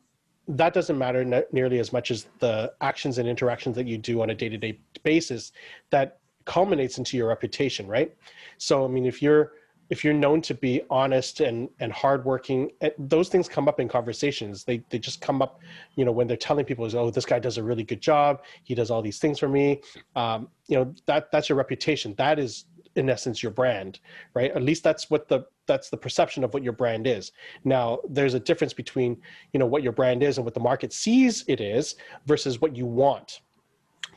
that 0.47 0.73
doesn't 0.73 0.97
matter 0.97 1.25
ne- 1.25 1.43
nearly 1.51 1.79
as 1.79 1.91
much 1.91 2.11
as 2.11 2.27
the 2.39 2.71
actions 2.81 3.17
and 3.17 3.27
interactions 3.27 3.75
that 3.75 3.87
you 3.87 3.97
do 3.97 4.21
on 4.21 4.29
a 4.29 4.35
day-to-day 4.35 4.79
basis 5.03 5.51
that 5.89 6.19
culminates 6.45 6.99
into 6.99 7.17
your 7.17 7.27
reputation 7.27 7.87
right 7.87 8.15
so 8.59 8.85
i 8.85 8.87
mean 8.87 9.07
if 9.07 9.23
you're 9.23 9.53
if 9.89 10.03
you're 10.03 10.13
known 10.13 10.41
to 10.41 10.53
be 10.53 10.81
honest 10.89 11.41
and 11.41 11.69
and 11.79 11.91
hardworking, 11.91 12.71
eh, 12.81 12.89
those 12.97 13.29
things 13.29 13.47
come 13.47 13.67
up 13.67 13.79
in 13.79 13.87
conversations. 13.87 14.63
They 14.63 14.83
they 14.89 14.99
just 14.99 15.21
come 15.21 15.41
up, 15.41 15.59
you 15.95 16.05
know, 16.05 16.11
when 16.11 16.27
they're 16.27 16.37
telling 16.37 16.65
people, 16.65 16.87
"Oh, 16.97 17.09
this 17.09 17.25
guy 17.25 17.39
does 17.39 17.57
a 17.57 17.63
really 17.63 17.83
good 17.83 18.01
job. 18.01 18.43
He 18.63 18.75
does 18.75 18.91
all 18.91 19.01
these 19.01 19.19
things 19.19 19.39
for 19.39 19.49
me." 19.49 19.81
Um, 20.15 20.49
you 20.67 20.77
know, 20.77 20.93
that 21.05 21.31
that's 21.31 21.49
your 21.49 21.57
reputation. 21.57 22.15
That 22.15 22.39
is 22.39 22.65
in 22.95 23.09
essence 23.09 23.43
your 23.43 23.51
brand, 23.51 23.99
right? 24.33 24.51
At 24.51 24.63
least 24.63 24.83
that's 24.83 25.09
what 25.09 25.27
the 25.27 25.45
that's 25.67 25.89
the 25.89 25.97
perception 25.97 26.43
of 26.43 26.53
what 26.53 26.63
your 26.63 26.73
brand 26.73 27.07
is. 27.07 27.31
Now, 27.63 27.99
there's 28.09 28.33
a 28.33 28.39
difference 28.39 28.73
between 28.73 29.17
you 29.53 29.59
know 29.59 29.65
what 29.65 29.83
your 29.83 29.91
brand 29.91 30.23
is 30.23 30.37
and 30.37 30.45
what 30.45 30.53
the 30.53 30.59
market 30.59 30.93
sees 30.93 31.43
it 31.47 31.61
is 31.61 31.95
versus 32.25 32.61
what 32.61 32.75
you 32.75 32.85
want 32.85 33.41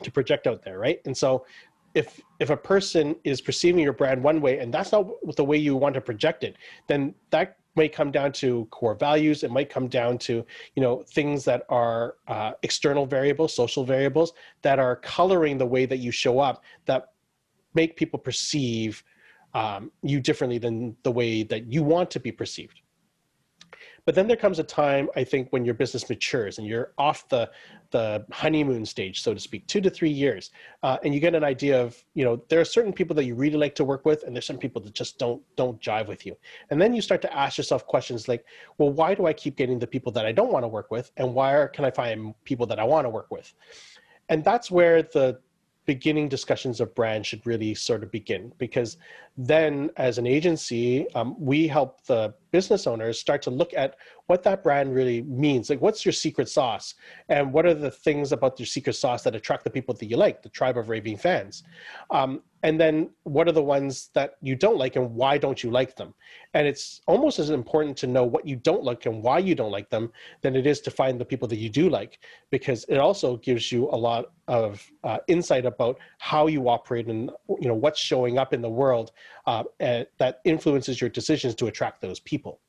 to 0.03 0.11
project 0.11 0.47
out 0.47 0.63
there, 0.63 0.79
right? 0.79 1.01
And 1.05 1.17
so 1.17 1.45
if 1.93 2.21
if 2.39 2.49
a 2.49 2.57
person 2.57 3.15
is 3.23 3.41
perceiving 3.41 3.83
your 3.83 3.93
brand 3.93 4.21
one 4.21 4.41
way 4.41 4.59
and 4.59 4.73
that's 4.73 4.91
not 4.91 5.07
the 5.35 5.43
way 5.43 5.57
you 5.57 5.75
want 5.75 5.93
to 5.95 6.01
project 6.01 6.43
it 6.43 6.55
then 6.87 7.13
that 7.31 7.59
might 7.79 7.93
come 7.93 8.11
down 8.11 8.31
to 8.31 8.65
core 8.71 8.95
values. 8.95 9.43
It 9.43 9.51
might 9.51 9.69
come 9.69 9.87
down 9.87 10.17
to 10.19 10.45
you 10.75 10.81
know 10.81 11.03
things 11.03 11.45
that 11.45 11.63
are 11.69 12.15
uh, 12.27 12.51
external 12.63 13.05
variables 13.05 13.53
social 13.53 13.83
variables 13.85 14.33
that 14.61 14.79
are 14.79 14.97
coloring 14.97 15.57
the 15.57 15.65
way 15.65 15.85
that 15.85 15.97
you 15.97 16.11
show 16.11 16.39
up 16.39 16.63
that 16.85 17.01
make 17.73 17.95
people 17.95 18.19
perceive 18.19 19.03
um, 19.53 19.91
you 20.03 20.19
differently 20.19 20.57
than 20.57 20.95
the 21.03 21.11
way 21.11 21.43
that 21.43 21.71
you 21.71 21.81
want 21.83 22.11
to 22.11 22.19
be 22.19 22.31
perceived 22.31 22.81
But 24.09 24.15
then 24.15 24.25
there 24.25 24.37
comes 24.37 24.57
a 24.57 24.63
time, 24.63 25.07
I 25.15 25.23
think, 25.23 25.49
when 25.51 25.63
your 25.63 25.75
business 25.75 26.09
matures 26.09 26.57
and 26.57 26.65
you're 26.65 26.93
off 26.97 27.29
the 27.29 27.47
the 27.91 28.25
honeymoon 28.31 28.83
stage, 28.83 29.21
so 29.21 29.35
to 29.35 29.39
speak, 29.39 29.67
two 29.67 29.81
to 29.81 29.89
three 29.91 30.09
years, 30.09 30.49
uh, 30.81 30.97
and 31.03 31.13
you 31.13 31.19
get 31.19 31.35
an 31.35 31.43
idea 31.43 31.79
of, 31.79 31.95
you 32.15 32.25
know, 32.25 32.43
there 32.49 32.59
are 32.59 32.65
certain 32.65 32.91
people 32.91 33.15
that 33.17 33.25
you 33.25 33.35
really 33.35 33.57
like 33.57 33.75
to 33.75 33.85
work 33.85 34.05
with, 34.05 34.23
and 34.23 34.35
there's 34.35 34.47
some 34.47 34.57
people 34.57 34.81
that 34.81 34.95
just 34.95 35.19
don't 35.19 35.43
don't 35.57 35.79
jive 35.79 36.07
with 36.07 36.25
you. 36.25 36.35
And 36.71 36.81
then 36.81 36.95
you 36.95 37.03
start 37.03 37.21
to 37.21 37.31
ask 37.31 37.59
yourself 37.59 37.85
questions 37.85 38.27
like, 38.27 38.45
well, 38.79 38.91
why 38.91 39.13
do 39.13 39.27
I 39.27 39.33
keep 39.33 39.55
getting 39.55 39.77
the 39.77 39.85
people 39.85 40.11
that 40.13 40.25
I 40.25 40.31
don't 40.31 40.51
want 40.51 40.63
to 40.63 40.69
work 40.69 40.89
with, 40.89 41.11
and 41.17 41.35
why 41.35 41.67
can 41.71 41.85
I 41.85 41.91
find 41.91 42.33
people 42.45 42.65
that 42.65 42.79
I 42.79 42.85
want 42.85 43.05
to 43.05 43.11
work 43.11 43.29
with? 43.29 43.53
And 44.29 44.43
that's 44.43 44.71
where 44.71 45.03
the 45.03 45.39
beginning 45.89 46.29
discussions 46.29 46.79
of 46.79 46.93
brand 46.93 47.25
should 47.25 47.43
really 47.47 47.73
sort 47.73 48.03
of 48.03 48.11
begin 48.11 48.53
because 48.59 48.97
then 49.39 49.89
as 49.97 50.19
an 50.19 50.27
agency 50.27 51.09
um, 51.15 51.35
we 51.39 51.67
help 51.67 52.05
the 52.05 52.31
business 52.51 52.85
owners 52.85 53.19
start 53.19 53.41
to 53.41 53.49
look 53.49 53.73
at 53.73 53.95
what 54.29 54.43
that 54.43 54.61
brand 54.61 54.93
really 54.93 55.23
means 55.23 55.71
like 55.71 55.81
what's 55.81 56.05
your 56.05 56.13
secret 56.13 56.47
sauce? 56.47 56.93
And 57.29 57.51
what 57.51 57.65
are 57.65 57.73
the 57.73 57.89
things 57.89 58.31
about 58.31 58.59
your 58.59 58.67
secret 58.67 58.93
sauce 58.93 59.23
that 59.23 59.33
attract 59.33 59.63
the 59.63 59.71
people 59.71 59.95
that 59.95 60.05
you 60.05 60.17
like 60.17 60.43
the 60.43 60.49
tribe 60.49 60.77
of 60.77 60.87
raving 60.87 61.17
fans? 61.17 61.63
Um, 62.11 62.43
and 62.61 62.79
then 62.79 63.09
what 63.23 63.47
are 63.47 63.53
the 63.53 63.63
ones 63.63 64.09
that 64.13 64.35
you 64.41 64.55
don't 64.55 64.77
like 64.77 64.97
and 64.97 65.15
why 65.15 65.39
don't 65.39 65.63
you 65.63 65.71
like 65.71 65.95
them? 65.95 66.13
And 66.53 66.67
it's 66.67 67.01
almost 67.07 67.39
as 67.39 67.49
important 67.49 67.97
to 67.97 68.07
know 68.07 68.23
what 68.23 68.45
you 68.45 68.55
don't 68.55 68.83
like 68.83 69.07
and 69.07 69.23
why 69.23 69.39
you 69.39 69.55
don't 69.55 69.71
like 69.71 69.89
them 69.89 70.11
than 70.41 70.55
it 70.55 70.67
is 70.67 70.79
to 70.81 70.91
find 70.91 71.19
the 71.19 71.25
people 71.25 71.47
that 71.47 71.57
you 71.57 71.69
do 71.69 71.89
like 71.89 72.19
because 72.51 72.83
it 72.87 72.97
also 72.97 73.37
gives 73.37 73.71
you 73.71 73.89
a 73.89 73.97
lot 73.97 74.25
of 74.47 74.87
uh, 75.03 75.17
insight 75.27 75.65
about 75.65 75.97
how 76.19 76.45
you 76.45 76.69
operate 76.69 77.07
and 77.07 77.31
you 77.59 77.67
know 77.67 77.73
what's 77.73 77.99
showing 77.99 78.37
up 78.37 78.53
in 78.53 78.61
the 78.61 78.69
world 78.69 79.11
uh, 79.47 79.63
that 79.79 80.41
influences 80.45 81.01
your 81.01 81.09
decisions 81.09 81.55
to 81.55 81.65
attract 81.65 81.99
those 81.99 82.19
people 82.19 82.59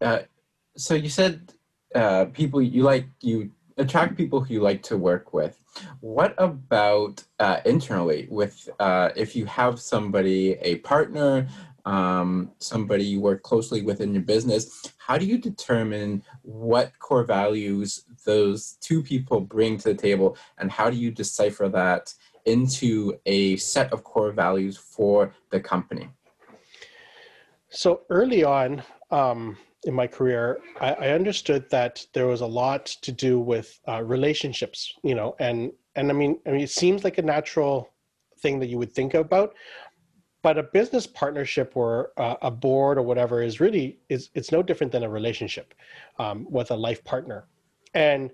uh, 0.00 0.20
so 0.76 0.94
you 0.94 1.08
said 1.08 1.52
uh, 1.94 2.26
people 2.26 2.60
you 2.60 2.82
like 2.82 3.06
you 3.20 3.50
attract 3.78 4.16
people 4.16 4.40
who 4.40 4.54
you 4.54 4.60
like 4.60 4.82
to 4.82 4.96
work 4.96 5.32
with. 5.32 5.60
What 6.00 6.34
about 6.38 7.22
uh, 7.38 7.60
internally 7.64 8.26
with 8.30 8.68
uh, 8.80 9.10
if 9.14 9.36
you 9.36 9.44
have 9.46 9.78
somebody, 9.78 10.52
a 10.62 10.76
partner, 10.76 11.46
um, 11.84 12.50
somebody 12.58 13.04
you 13.04 13.20
work 13.20 13.42
closely 13.42 13.82
with 13.82 14.00
in 14.00 14.12
your 14.12 14.22
business, 14.22 14.92
how 14.98 15.16
do 15.18 15.24
you 15.24 15.38
determine 15.38 16.22
what 16.42 16.98
core 16.98 17.24
values 17.24 18.04
those 18.24 18.76
two 18.80 19.02
people 19.02 19.40
bring 19.40 19.78
to 19.78 19.90
the 19.90 19.94
table 19.94 20.36
and 20.58 20.70
how 20.70 20.90
do 20.90 20.96
you 20.96 21.10
decipher 21.10 21.68
that 21.68 22.12
into 22.44 23.18
a 23.26 23.56
set 23.56 23.92
of 23.92 24.02
core 24.04 24.32
values 24.32 24.76
for 24.76 25.32
the 25.50 25.60
company? 25.60 26.08
So 27.68 28.02
early 28.10 28.42
on, 28.42 28.82
um, 29.10 29.56
in 29.84 29.94
my 29.94 30.06
career, 30.06 30.58
I, 30.80 30.94
I, 30.94 31.08
understood 31.10 31.70
that 31.70 32.04
there 32.12 32.26
was 32.26 32.40
a 32.40 32.46
lot 32.46 32.86
to 32.86 33.12
do 33.12 33.38
with 33.38 33.78
uh, 33.88 34.02
relationships, 34.02 34.92
you 35.02 35.14
know, 35.14 35.36
and 35.38 35.72
and 35.94 36.10
I 36.10 36.14
mean, 36.14 36.38
I 36.46 36.50
mean, 36.50 36.60
it 36.60 36.70
seems 36.70 37.04
like 37.04 37.18
a 37.18 37.22
natural 37.22 37.90
thing 38.40 38.58
that 38.58 38.66
you 38.66 38.78
would 38.78 38.92
think 38.92 39.14
about, 39.14 39.54
but 40.42 40.58
a 40.58 40.62
business 40.62 41.06
partnership 41.06 41.76
or 41.76 42.10
uh, 42.16 42.36
a 42.42 42.50
board 42.50 42.98
or 42.98 43.02
whatever 43.02 43.42
is 43.42 43.60
really 43.60 43.98
is 44.08 44.30
it's 44.34 44.50
no 44.50 44.62
different 44.62 44.92
than 44.92 45.04
a 45.04 45.08
relationship 45.08 45.74
um, 46.18 46.46
with 46.50 46.70
a 46.70 46.76
life 46.76 47.04
partner, 47.04 47.46
and 47.94 48.32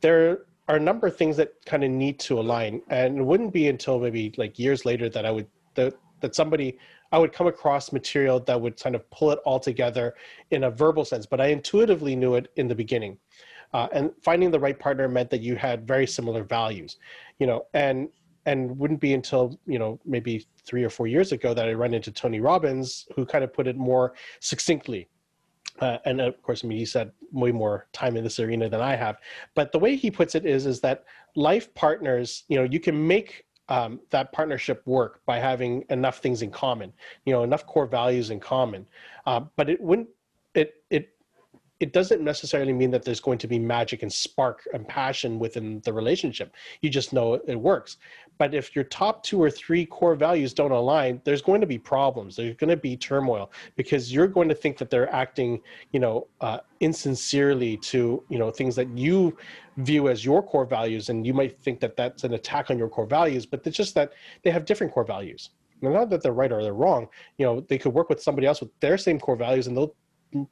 there 0.00 0.46
are 0.68 0.76
a 0.76 0.80
number 0.80 1.06
of 1.06 1.16
things 1.16 1.36
that 1.36 1.52
kind 1.64 1.82
of 1.82 1.90
need 1.90 2.20
to 2.20 2.38
align, 2.38 2.80
and 2.90 3.18
it 3.18 3.22
wouldn't 3.22 3.52
be 3.52 3.68
until 3.68 3.98
maybe 3.98 4.32
like 4.36 4.58
years 4.58 4.84
later 4.84 5.08
that 5.08 5.26
I 5.26 5.32
would 5.32 5.48
that 5.74 5.94
that 6.20 6.34
somebody 6.34 6.78
I 7.12 7.18
would 7.18 7.32
come 7.32 7.46
across 7.46 7.92
material 7.92 8.40
that 8.40 8.60
would 8.60 8.80
kind 8.80 8.94
of 8.94 9.08
pull 9.10 9.30
it 9.30 9.38
all 9.44 9.60
together 9.60 10.14
in 10.50 10.64
a 10.64 10.70
verbal 10.70 11.04
sense, 11.04 11.26
but 11.26 11.40
I 11.40 11.46
intuitively 11.46 12.16
knew 12.16 12.34
it 12.34 12.48
in 12.56 12.68
the 12.68 12.74
beginning. 12.74 13.18
Uh, 13.72 13.88
and 13.92 14.10
finding 14.22 14.50
the 14.50 14.60
right 14.60 14.78
partner 14.78 15.08
meant 15.08 15.30
that 15.30 15.40
you 15.40 15.56
had 15.56 15.86
very 15.86 16.06
similar 16.06 16.42
values, 16.44 16.98
you 17.38 17.46
know, 17.46 17.66
and 17.74 18.08
and 18.46 18.78
wouldn't 18.78 19.00
be 19.00 19.12
until 19.12 19.58
you 19.66 19.78
know 19.78 19.98
maybe 20.06 20.46
three 20.64 20.84
or 20.84 20.90
four 20.90 21.06
years 21.06 21.32
ago 21.32 21.52
that 21.52 21.68
I 21.68 21.72
run 21.72 21.92
into 21.92 22.12
Tony 22.12 22.40
Robbins, 22.40 23.06
who 23.14 23.26
kind 23.26 23.44
of 23.44 23.52
put 23.52 23.66
it 23.66 23.76
more 23.76 24.14
succinctly. 24.40 25.08
Uh, 25.80 25.98
and 26.06 26.20
of 26.20 26.40
course, 26.42 26.64
I 26.64 26.68
mean, 26.68 26.78
he 26.78 26.86
said 26.86 27.12
way 27.32 27.52
more 27.52 27.86
time 27.92 28.16
in 28.16 28.24
this 28.24 28.40
arena 28.40 28.68
than 28.68 28.80
I 28.80 28.96
have. 28.96 29.18
But 29.54 29.72
the 29.72 29.78
way 29.78 29.94
he 29.96 30.10
puts 30.10 30.34
it 30.34 30.46
is, 30.46 30.64
is 30.64 30.80
that 30.80 31.04
life 31.34 31.74
partners, 31.74 32.44
you 32.48 32.56
know, 32.56 32.64
you 32.64 32.80
can 32.80 33.06
make 33.06 33.44
um, 33.68 34.00
that 34.10 34.32
partnership 34.32 34.82
work 34.86 35.20
by 35.26 35.38
having 35.38 35.84
enough 35.90 36.18
things 36.18 36.42
in 36.42 36.50
common, 36.50 36.92
you 37.24 37.32
know, 37.32 37.42
enough 37.42 37.66
core 37.66 37.86
values 37.86 38.30
in 38.30 38.40
common. 38.40 38.86
Uh, 39.26 39.40
but 39.56 39.68
it 39.68 39.80
wouldn't, 39.80 40.08
it, 40.54 40.82
it, 40.90 41.10
it 41.80 41.92
doesn't 41.92 42.22
necessarily 42.22 42.72
mean 42.72 42.90
that 42.90 43.04
there's 43.04 43.20
going 43.20 43.38
to 43.38 43.46
be 43.46 43.58
magic 43.58 44.02
and 44.02 44.12
spark 44.12 44.66
and 44.72 44.88
passion 44.88 45.38
within 45.38 45.80
the 45.84 45.92
relationship. 45.92 46.54
You 46.80 46.88
just 46.88 47.12
know 47.12 47.34
it 47.34 47.60
works. 47.60 47.98
But 48.38 48.54
if 48.54 48.74
your 48.74 48.84
top 48.84 49.22
two 49.22 49.42
or 49.42 49.50
three 49.50 49.86
core 49.86 50.14
values 50.14 50.52
don't 50.52 50.72
align, 50.72 51.20
there's 51.24 51.42
going 51.42 51.60
to 51.60 51.66
be 51.66 51.78
problems. 51.78 52.36
There's 52.36 52.56
going 52.56 52.70
to 52.70 52.76
be 52.76 52.96
turmoil 52.96 53.50
because 53.76 54.12
you're 54.12 54.26
going 54.26 54.48
to 54.48 54.54
think 54.54 54.78
that 54.78 54.90
they're 54.90 55.12
acting, 55.14 55.60
you 55.92 56.00
know, 56.00 56.26
uh, 56.40 56.58
insincerely 56.80 57.76
to, 57.78 58.22
you 58.28 58.38
know, 58.38 58.50
things 58.50 58.76
that 58.76 58.88
you 58.96 59.36
view 59.78 60.08
as 60.08 60.24
your 60.24 60.42
core 60.42 60.66
values, 60.66 61.08
and 61.08 61.26
you 61.26 61.34
might 61.34 61.60
think 61.62 61.80
that 61.80 61.96
that's 61.96 62.24
an 62.24 62.34
attack 62.34 62.70
on 62.70 62.78
your 62.78 62.88
core 62.88 63.06
values. 63.06 63.46
But 63.46 63.66
it's 63.66 63.76
just 63.76 63.94
that 63.94 64.12
they 64.42 64.50
have 64.50 64.64
different 64.64 64.92
core 64.92 65.04
values. 65.04 65.50
not 65.82 66.10
that 66.10 66.22
they're 66.22 66.32
right 66.32 66.52
or 66.52 66.62
they're 66.62 66.72
wrong. 66.72 67.08
You 67.38 67.46
know, 67.46 67.60
they 67.60 67.78
could 67.78 67.92
work 67.92 68.08
with 68.08 68.22
somebody 68.22 68.46
else 68.46 68.60
with 68.60 68.70
their 68.80 68.98
same 68.98 69.18
core 69.18 69.36
values, 69.36 69.66
and 69.66 69.76
they'll 69.76 69.94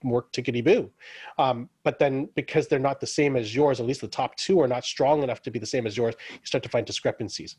work 0.03 0.33
tickety 0.33 0.63
boo. 0.69 0.91
Um, 1.39 1.69
but 1.83 1.99
then 1.99 2.29
because 2.35 2.69
they're 2.69 2.79
not 2.91 3.01
the 3.01 3.07
same 3.07 3.37
as 3.37 3.55
yours, 3.55 3.81
at 3.81 3.87
least 3.87 4.01
the 4.01 4.09
top 4.09 4.37
two 4.37 4.61
are 4.61 4.69
not 4.69 4.85
strong 4.85 5.23
enough 5.23 5.41
to 5.43 5.51
be 5.51 5.59
the 5.59 5.73
same 5.75 5.87
as 5.87 5.97
yours, 5.97 6.15
you 6.31 6.47
start 6.53 6.63
to 6.65 6.71
find 6.71 6.87
discrepancies. 6.87 7.57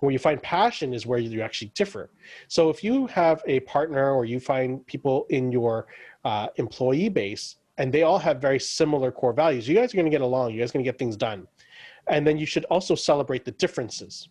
Where 0.00 0.12
you 0.12 0.18
find 0.18 0.42
passion 0.42 0.94
is 0.94 1.06
where 1.06 1.18
you 1.18 1.42
actually 1.42 1.70
differ. 1.74 2.10
So 2.48 2.70
if 2.70 2.82
you 2.82 3.06
have 3.08 3.42
a 3.46 3.60
partner 3.60 4.12
or 4.12 4.24
you 4.24 4.40
find 4.40 4.84
people 4.86 5.26
in 5.30 5.52
your 5.52 5.86
uh, 6.24 6.48
employee 6.56 7.08
base 7.08 7.56
and 7.78 7.92
they 7.92 8.02
all 8.02 8.18
have 8.18 8.40
very 8.40 8.60
similar 8.60 9.10
core 9.12 9.32
values, 9.32 9.68
you 9.68 9.74
guys 9.74 9.92
are 9.92 9.96
going 9.96 10.06
to 10.06 10.10
get 10.10 10.20
along. 10.20 10.52
You 10.52 10.60
guys 10.60 10.70
are 10.70 10.74
going 10.74 10.84
to 10.84 10.90
get 10.90 10.98
things 10.98 11.16
done. 11.16 11.46
And 12.08 12.26
then 12.26 12.36
you 12.36 12.46
should 12.46 12.64
also 12.66 12.94
celebrate 12.94 13.44
the 13.44 13.52
differences. 13.52 14.28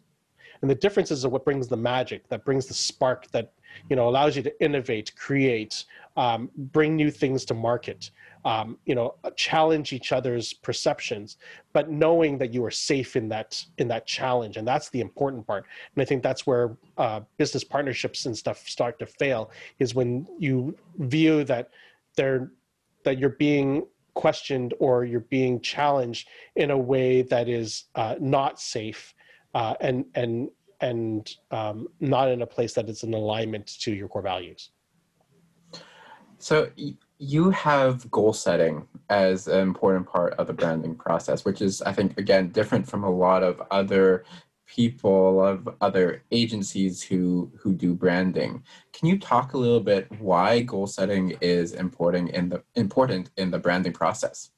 And 0.62 0.70
the 0.70 0.76
differences 0.76 1.26
are 1.26 1.30
what 1.30 1.46
brings 1.46 1.68
the 1.68 1.78
magic, 1.78 2.28
that 2.30 2.46
brings 2.46 2.68
the 2.68 2.74
spark, 2.74 3.30
that 3.32 3.54
you 3.90 3.96
know 3.96 4.08
allows 4.08 4.36
you 4.36 4.44
to 4.44 4.64
innovate, 4.64 5.16
create, 5.16 5.86
um, 6.18 6.50
bring 6.56 6.96
new 6.96 7.12
things 7.12 7.46
to 7.46 7.54
market, 7.54 8.12
um, 8.46 8.78
you 8.86 8.96
know, 8.96 9.16
challenge 9.36 9.94
each 9.94 10.12
other's 10.12 10.54
perceptions, 10.54 11.38
but 11.74 11.90
knowing 11.90 12.38
that 12.38 12.54
you 12.54 12.66
are 12.66 12.72
safe 12.72 13.16
in 13.16 13.30
that 13.30 13.64
in 13.78 13.88
that 13.88 14.06
challenge, 14.08 14.58
and 14.58 14.68
that's 14.68 14.90
the 14.90 15.00
important 15.00 15.46
part. 15.46 15.66
And 15.96 16.02
I 16.02 16.06
think 16.06 16.24
that's 16.24 16.46
where 16.48 16.76
uh, 16.98 17.22
business 17.38 17.64
partnerships 17.64 18.26
and 18.26 18.38
stuff 18.38 18.68
start 18.68 19.00
to 19.00 19.06
fail 19.06 19.52
is 19.80 19.94
when 19.94 20.28
you 20.40 20.76
view 20.98 21.44
that 21.46 21.70
they're 22.16 22.52
that 23.04 23.18
you're 23.18 23.30
being 23.30 23.86
questioned 24.14 24.74
or 24.80 25.06
you're 25.06 25.22
being 25.22 25.62
challenged 25.62 26.28
in 26.56 26.72
a 26.72 26.78
way 26.78 27.22
that 27.22 27.48
is 27.48 27.86
uh, 27.96 28.16
not 28.20 28.60
safe 28.60 29.14
uh, 29.54 29.76
and 29.82 30.06
and 30.16 30.50
and 30.82 31.36
um, 31.52 31.88
not 32.00 32.30
in 32.30 32.42
a 32.42 32.48
place 32.48 32.74
that 32.74 32.90
is 32.90 33.04
in 33.04 33.14
alignment 33.14 33.68
to 33.82 33.94
your 33.94 34.08
core 34.08 34.22
values. 34.22 34.72
So 36.40 36.70
you 37.20 37.52
have 37.52 38.10
goal 38.10 38.34
setting 38.34 38.88
as 39.10 39.48
an 39.48 39.60
important 39.60 40.08
part 40.08 40.34
of 40.34 40.48
the 40.48 40.54
branding 40.54 40.96
process, 40.96 41.46
which 41.46 41.62
is, 41.62 41.84
I 41.84 41.94
think, 41.94 42.18
again, 42.18 42.50
different 42.50 42.88
from 42.88 43.04
a 43.04 43.10
lot 43.10 43.44
of 43.44 43.62
other 43.70 44.26
people 44.66 45.46
of 45.46 45.68
other 45.82 46.24
agencies 46.32 47.04
who 47.04 47.52
who 47.60 47.74
do 47.74 47.94
branding. 47.94 48.64
Can 48.94 49.08
you 49.08 49.20
talk 49.20 49.54
a 49.54 49.58
little 49.58 49.82
bit 49.82 50.08
why 50.20 50.62
goal 50.62 50.88
setting 50.88 51.38
is 51.42 51.74
important 51.74 52.30
in 52.30 52.50
the 52.50 52.64
important 52.76 53.30
in 53.38 53.52
the 53.52 53.60
branding 53.60 53.94
process? 53.94 54.52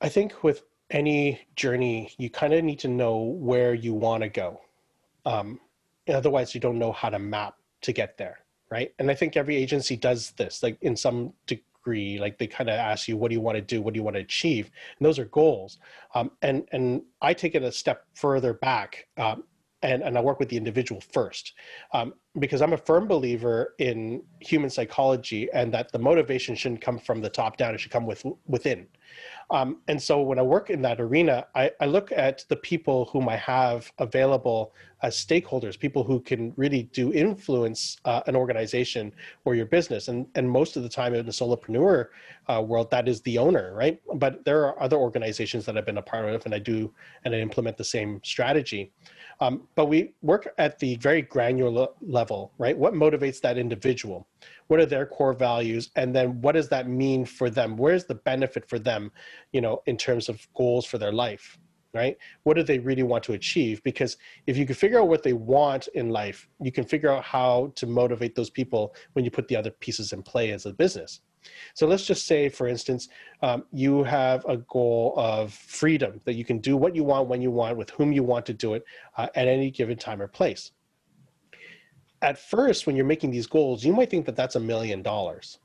I 0.00 0.08
think 0.08 0.42
with 0.42 0.64
any 0.90 1.40
journey, 1.56 2.12
you 2.18 2.30
kind 2.30 2.54
of 2.54 2.64
need 2.64 2.78
to 2.80 2.88
know 2.88 3.18
where 3.18 3.74
you 3.74 3.94
want 3.94 4.22
to 4.22 4.28
go. 4.28 4.60
Um, 5.24 5.60
otherwise, 6.08 6.54
you 6.54 6.60
don't 6.60 6.78
know 6.78 6.92
how 6.92 7.10
to 7.10 7.18
map 7.18 7.56
to 7.82 7.92
get 7.92 8.16
there 8.16 8.38
right? 8.70 8.92
And 8.98 9.10
I 9.10 9.14
think 9.14 9.36
every 9.36 9.56
agency 9.56 9.96
does 9.96 10.32
this, 10.32 10.62
like 10.62 10.78
in 10.82 10.96
some 10.96 11.32
degree, 11.46 12.18
like 12.18 12.38
they 12.38 12.46
kind 12.46 12.68
of 12.68 12.76
ask 12.76 13.08
you, 13.08 13.16
what 13.16 13.28
do 13.28 13.34
you 13.34 13.40
want 13.40 13.56
to 13.56 13.62
do? 13.62 13.80
What 13.80 13.94
do 13.94 13.98
you 13.98 14.04
want 14.04 14.16
to 14.16 14.22
achieve? 14.22 14.70
And 14.98 15.06
those 15.06 15.18
are 15.18 15.26
goals. 15.26 15.78
Um, 16.14 16.32
and 16.42 16.66
and 16.72 17.02
I 17.22 17.34
take 17.34 17.54
it 17.54 17.62
a 17.62 17.72
step 17.72 18.04
further 18.14 18.54
back. 18.54 19.06
Um, 19.16 19.44
and, 19.86 20.02
and 20.02 20.18
I 20.18 20.20
work 20.20 20.40
with 20.40 20.48
the 20.48 20.56
individual 20.56 21.00
first 21.00 21.52
um, 21.92 22.12
because 22.40 22.60
I'm 22.60 22.72
a 22.72 22.76
firm 22.76 23.06
believer 23.06 23.74
in 23.78 24.22
human 24.40 24.68
psychology 24.68 25.48
and 25.52 25.72
that 25.72 25.92
the 25.92 25.98
motivation 25.98 26.56
shouldn't 26.56 26.80
come 26.80 26.98
from 26.98 27.20
the 27.20 27.30
top 27.30 27.56
down, 27.56 27.72
it 27.72 27.80
should 27.80 27.92
come 27.92 28.04
with, 28.04 28.24
within. 28.46 28.88
Um, 29.50 29.78
and 29.86 30.02
so 30.02 30.20
when 30.22 30.40
I 30.40 30.42
work 30.42 30.70
in 30.70 30.82
that 30.82 31.00
arena, 31.00 31.46
I, 31.54 31.70
I, 31.80 31.86
look 31.86 32.10
at 32.10 32.44
the 32.48 32.56
people 32.56 33.04
whom 33.12 33.28
I 33.28 33.36
have 33.36 33.92
available 33.98 34.74
as 35.02 35.16
stakeholders, 35.16 35.78
people 35.78 36.02
who 36.02 36.18
can 36.18 36.52
really 36.56 36.84
do 36.92 37.12
influence 37.12 37.98
uh, 38.04 38.22
an 38.26 38.34
organization 38.34 39.12
or 39.44 39.54
your 39.54 39.66
business. 39.66 40.08
And, 40.08 40.26
and 40.34 40.50
most 40.50 40.76
of 40.76 40.82
the 40.82 40.88
time 40.88 41.14
in 41.14 41.24
the 41.24 41.30
solopreneur 41.30 42.08
uh, 42.48 42.60
world, 42.66 42.90
that 42.90 43.06
is 43.06 43.20
the 43.22 43.38
owner, 43.38 43.72
right? 43.72 44.00
But 44.16 44.44
there 44.44 44.66
are 44.66 44.82
other 44.82 44.96
organizations 44.96 45.64
that 45.66 45.78
I've 45.78 45.86
been 45.86 45.98
a 45.98 46.02
part 46.02 46.28
of 46.28 46.44
and 46.44 46.52
I 46.52 46.58
do 46.58 46.92
and 47.24 47.32
I 47.32 47.38
implement 47.38 47.76
the 47.76 47.84
same 47.84 48.20
strategy. 48.24 48.90
Um, 49.40 49.68
but 49.74 49.86
we 49.86 50.14
work 50.22 50.48
at 50.58 50.78
the 50.78 50.96
very 50.96 51.22
granular 51.22 51.88
level, 52.00 52.52
right? 52.58 52.76
What 52.76 52.94
motivates 52.94 53.40
that 53.42 53.58
individual? 53.58 54.26
What 54.68 54.80
are 54.80 54.86
their 54.86 55.06
core 55.06 55.34
values? 55.34 55.90
And 55.96 56.14
then 56.14 56.40
what 56.40 56.52
does 56.52 56.68
that 56.70 56.88
mean 56.88 57.24
for 57.24 57.50
them? 57.50 57.76
Where's 57.76 58.06
the 58.06 58.14
benefit 58.14 58.68
for 58.68 58.78
them, 58.78 59.12
you 59.52 59.60
know, 59.60 59.82
in 59.86 59.96
terms 59.96 60.28
of 60.28 60.46
goals 60.54 60.86
for 60.86 60.96
their 60.96 61.12
life, 61.12 61.58
right? 61.92 62.16
What 62.44 62.54
do 62.54 62.62
they 62.62 62.78
really 62.78 63.02
want 63.02 63.24
to 63.24 63.34
achieve? 63.34 63.82
Because 63.82 64.16
if 64.46 64.56
you 64.56 64.64
can 64.64 64.74
figure 64.74 65.00
out 65.00 65.08
what 65.08 65.22
they 65.22 65.34
want 65.34 65.88
in 65.88 66.08
life, 66.08 66.48
you 66.60 66.72
can 66.72 66.84
figure 66.84 67.10
out 67.10 67.22
how 67.22 67.72
to 67.76 67.86
motivate 67.86 68.34
those 68.34 68.50
people 68.50 68.94
when 69.12 69.24
you 69.24 69.30
put 69.30 69.48
the 69.48 69.56
other 69.56 69.70
pieces 69.70 70.12
in 70.12 70.22
play 70.22 70.50
as 70.52 70.64
a 70.64 70.72
business. 70.72 71.20
So 71.74 71.86
let's 71.86 72.06
just 72.06 72.26
say, 72.26 72.48
for 72.48 72.66
instance, 72.66 73.08
um, 73.42 73.64
you 73.72 74.02
have 74.04 74.44
a 74.46 74.56
goal 74.56 75.14
of 75.16 75.52
freedom 75.52 76.20
that 76.24 76.34
you 76.34 76.44
can 76.44 76.58
do 76.58 76.76
what 76.76 76.94
you 76.94 77.04
want 77.04 77.28
when 77.28 77.42
you 77.42 77.50
want 77.50 77.76
with 77.76 77.90
whom 77.90 78.12
you 78.12 78.22
want 78.22 78.46
to 78.46 78.54
do 78.54 78.74
it 78.74 78.84
uh, 79.16 79.28
at 79.34 79.48
any 79.48 79.70
given 79.70 79.96
time 79.96 80.22
or 80.22 80.28
place. 80.28 80.72
At 82.22 82.38
first, 82.38 82.86
when 82.86 82.96
you're 82.96 83.04
making 83.04 83.30
these 83.30 83.46
goals, 83.46 83.84
you 83.84 83.92
might 83.92 84.10
think 84.10 84.24
that 84.26 84.36
that's 84.36 84.56
a 84.56 84.60
million 84.60 85.02
dollars, 85.02 85.58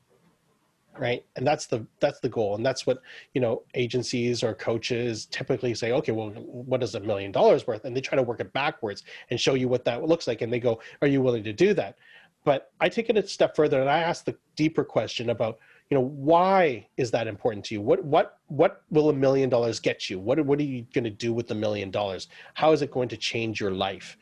right? 0.98 1.24
And 1.34 1.46
that's 1.46 1.66
the 1.66 1.86
that's 1.98 2.20
the 2.20 2.28
goal, 2.28 2.54
and 2.56 2.64
that's 2.64 2.86
what 2.86 2.98
you 3.32 3.40
know 3.40 3.62
agencies 3.74 4.42
or 4.42 4.54
coaches 4.54 5.26
typically 5.26 5.74
say. 5.74 5.92
Okay, 5.92 6.12
well, 6.12 6.28
what 6.30 6.82
is 6.82 6.94
a 6.94 7.00
million 7.00 7.32
dollars 7.32 7.66
worth? 7.66 7.86
And 7.86 7.96
they 7.96 8.02
try 8.02 8.16
to 8.16 8.22
work 8.22 8.40
it 8.40 8.52
backwards 8.52 9.02
and 9.30 9.40
show 9.40 9.54
you 9.54 9.66
what 9.66 9.86
that 9.86 10.04
looks 10.04 10.26
like, 10.26 10.42
and 10.42 10.52
they 10.52 10.60
go, 10.60 10.80
"Are 11.00 11.08
you 11.08 11.22
willing 11.22 11.42
to 11.44 11.54
do 11.54 11.72
that?" 11.74 11.96
But 12.44 12.72
I 12.80 12.88
take 12.88 13.08
it 13.08 13.16
a 13.16 13.26
step 13.26 13.54
further, 13.56 13.80
and 13.80 13.88
I 13.88 14.00
ask 14.00 14.24
the 14.24 14.36
deeper 14.56 14.84
question 14.84 15.30
about 15.30 15.58
you 15.92 15.98
know 15.98 16.04
why 16.32 16.88
is 16.96 17.10
that 17.10 17.26
important 17.26 17.66
to 17.66 17.74
you? 17.74 17.82
What 17.82 18.02
what 18.02 18.38
what 18.46 18.82
will 18.88 19.10
a 19.10 19.12
million 19.12 19.50
dollars 19.50 19.78
get 19.78 20.08
you? 20.08 20.18
What 20.18 20.40
what 20.46 20.58
are 20.58 20.62
you 20.62 20.86
going 20.94 21.04
to 21.04 21.10
do 21.10 21.34
with 21.34 21.48
the 21.48 21.54
million 21.54 21.90
dollars? 21.90 22.28
How 22.54 22.72
is 22.72 22.80
it 22.80 22.90
going 22.90 23.10
to 23.10 23.16
change 23.16 23.60
your 23.60 23.72
life? 23.72 24.16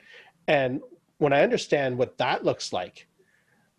And 0.49 0.81
when 1.21 1.33
i 1.35 1.43
understand 1.43 1.97
what 1.97 2.17
that 2.19 2.45
looks 2.45 2.73
like 2.73 3.07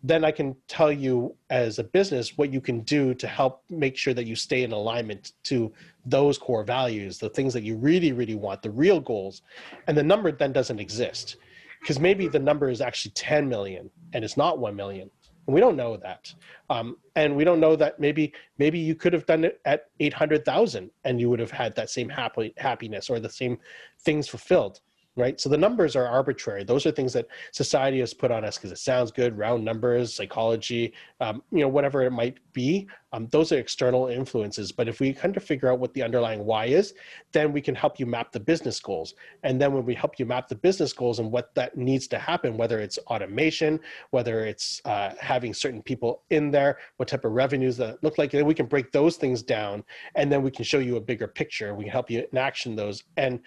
then 0.04 0.24
i 0.24 0.30
can 0.30 0.56
tell 0.68 0.90
you 0.90 1.34
as 1.50 1.78
a 1.78 1.84
business 1.84 2.38
what 2.38 2.52
you 2.52 2.60
can 2.60 2.80
do 2.80 3.14
to 3.14 3.26
help 3.26 3.62
make 3.68 3.96
sure 3.96 4.14
that 4.14 4.26
you 4.26 4.34
stay 4.34 4.62
in 4.62 4.72
alignment 4.72 5.32
to 5.42 5.72
those 6.06 6.38
core 6.38 6.64
values 6.64 7.18
the 7.18 7.28
things 7.28 7.52
that 7.52 7.64
you 7.64 7.76
really 7.76 8.12
really 8.12 8.34
want 8.34 8.62
the 8.62 8.70
real 8.70 9.00
goals. 9.00 9.42
And 9.86 9.96
the 9.96 10.02
number 10.02 10.32
then 10.32 10.52
doesn't 10.52 10.80
exist 10.80 11.36
because 11.80 11.98
maybe 11.98 12.28
the 12.28 12.38
number 12.38 12.68
is 12.68 12.80
actually 12.80 13.12
10 13.12 13.48
million 13.48 13.90
and 14.12 14.24
it's 14.24 14.36
not 14.36 14.58
1 14.58 14.74
million 14.74 15.10
we 15.46 15.60
don't 15.60 15.76
know 15.76 15.96
that, 15.96 16.32
um, 16.70 16.96
and 17.16 17.34
we 17.34 17.44
don't 17.44 17.60
know 17.60 17.76
that 17.76 17.98
maybe 17.98 18.32
maybe 18.58 18.78
you 18.78 18.94
could 18.94 19.12
have 19.12 19.26
done 19.26 19.44
it 19.44 19.60
at 19.64 19.86
eight 20.00 20.12
hundred 20.12 20.44
thousand, 20.44 20.90
and 21.04 21.20
you 21.20 21.28
would 21.30 21.40
have 21.40 21.50
had 21.50 21.74
that 21.76 21.90
same 21.90 22.08
happy 22.08 22.54
happiness 22.56 23.10
or 23.10 23.18
the 23.18 23.28
same 23.28 23.58
things 24.00 24.28
fulfilled 24.28 24.80
right? 25.16 25.38
So 25.40 25.48
the 25.48 25.58
numbers 25.58 25.94
are 25.94 26.06
arbitrary. 26.06 26.64
Those 26.64 26.86
are 26.86 26.90
things 26.90 27.12
that 27.12 27.26
society 27.50 28.00
has 28.00 28.14
put 28.14 28.30
on 28.30 28.44
us 28.44 28.56
because 28.56 28.72
it 28.72 28.78
sounds 28.78 29.10
good, 29.10 29.36
round 29.36 29.64
numbers, 29.64 30.14
psychology, 30.14 30.94
um, 31.20 31.42
you 31.50 31.60
know, 31.60 31.68
whatever 31.68 32.02
it 32.02 32.10
might 32.10 32.38
be. 32.54 32.88
Um, 33.12 33.28
those 33.30 33.52
are 33.52 33.58
external 33.58 34.06
influences. 34.06 34.72
But 34.72 34.88
if 34.88 35.00
we 35.00 35.12
kind 35.12 35.36
of 35.36 35.44
figure 35.44 35.70
out 35.70 35.78
what 35.78 35.92
the 35.92 36.02
underlying 36.02 36.46
why 36.46 36.66
is, 36.66 36.94
then 37.32 37.52
we 37.52 37.60
can 37.60 37.74
help 37.74 38.00
you 38.00 38.06
map 38.06 38.32
the 38.32 38.40
business 38.40 38.80
goals. 38.80 39.14
And 39.42 39.60
then 39.60 39.74
when 39.74 39.84
we 39.84 39.94
help 39.94 40.18
you 40.18 40.24
map 40.24 40.48
the 40.48 40.54
business 40.54 40.94
goals 40.94 41.18
and 41.18 41.30
what 41.30 41.54
that 41.56 41.76
needs 41.76 42.06
to 42.08 42.18
happen, 42.18 42.56
whether 42.56 42.78
it's 42.78 42.98
automation, 43.08 43.80
whether 44.10 44.46
it's 44.46 44.80
uh, 44.86 45.12
having 45.20 45.52
certain 45.52 45.82
people 45.82 46.22
in 46.30 46.50
there, 46.50 46.78
what 46.96 47.08
type 47.08 47.26
of 47.26 47.32
revenues 47.32 47.76
that 47.76 48.02
look 48.02 48.16
like, 48.16 48.30
then 48.30 48.46
we 48.46 48.54
can 48.54 48.66
break 48.66 48.92
those 48.92 49.16
things 49.16 49.42
down, 49.42 49.84
and 50.14 50.32
then 50.32 50.42
we 50.42 50.50
can 50.50 50.64
show 50.64 50.78
you 50.78 50.96
a 50.96 51.00
bigger 51.00 51.28
picture. 51.28 51.74
We 51.74 51.84
can 51.84 51.92
help 51.92 52.10
you 52.10 52.24
in 52.32 52.38
action 52.38 52.74
those. 52.74 53.04
And 53.18 53.40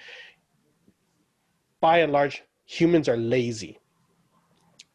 by 1.82 2.00
and 2.00 2.12
large, 2.12 2.44
humans 2.66 3.08
are 3.08 3.18
lazy. 3.18 3.80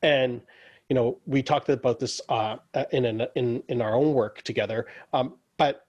And 0.02 0.40
you 0.88 0.94
know, 0.94 1.18
we 1.26 1.42
talked 1.42 1.68
about 1.68 2.00
this 2.00 2.20
uh, 2.28 2.56
in, 2.90 3.04
in 3.04 3.26
in 3.36 3.62
in 3.68 3.80
our 3.80 3.94
own 3.94 4.12
work 4.12 4.42
together. 4.42 4.86
Um, 5.12 5.34
but 5.56 5.86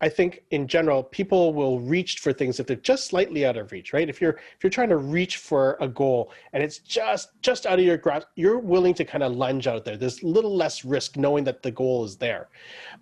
I 0.00 0.08
think 0.08 0.44
in 0.50 0.68
general, 0.68 1.02
people 1.02 1.54
will 1.54 1.80
reach 1.80 2.18
for 2.18 2.32
things 2.32 2.60
if 2.60 2.66
they're 2.66 2.76
just 2.76 3.06
slightly 3.06 3.46
out 3.46 3.56
of 3.56 3.72
reach, 3.72 3.92
right? 3.92 4.08
If 4.08 4.20
you're 4.20 4.34
if 4.34 4.58
you're 4.62 4.70
trying 4.70 4.90
to 4.90 4.96
reach 4.96 5.38
for 5.38 5.76
a 5.80 5.88
goal 5.88 6.30
and 6.52 6.62
it's 6.62 6.78
just 6.78 7.30
just 7.42 7.66
out 7.66 7.78
of 7.78 7.84
your 7.84 7.96
grasp, 7.96 8.28
you're 8.36 8.58
willing 8.58 8.94
to 8.94 9.04
kind 9.04 9.24
of 9.24 9.32
lunge 9.32 9.66
out 9.66 9.84
there. 9.84 9.96
There's 9.96 10.22
little 10.22 10.54
less 10.54 10.84
risk 10.84 11.16
knowing 11.16 11.44
that 11.44 11.62
the 11.62 11.70
goal 11.70 12.04
is 12.04 12.16
there. 12.16 12.48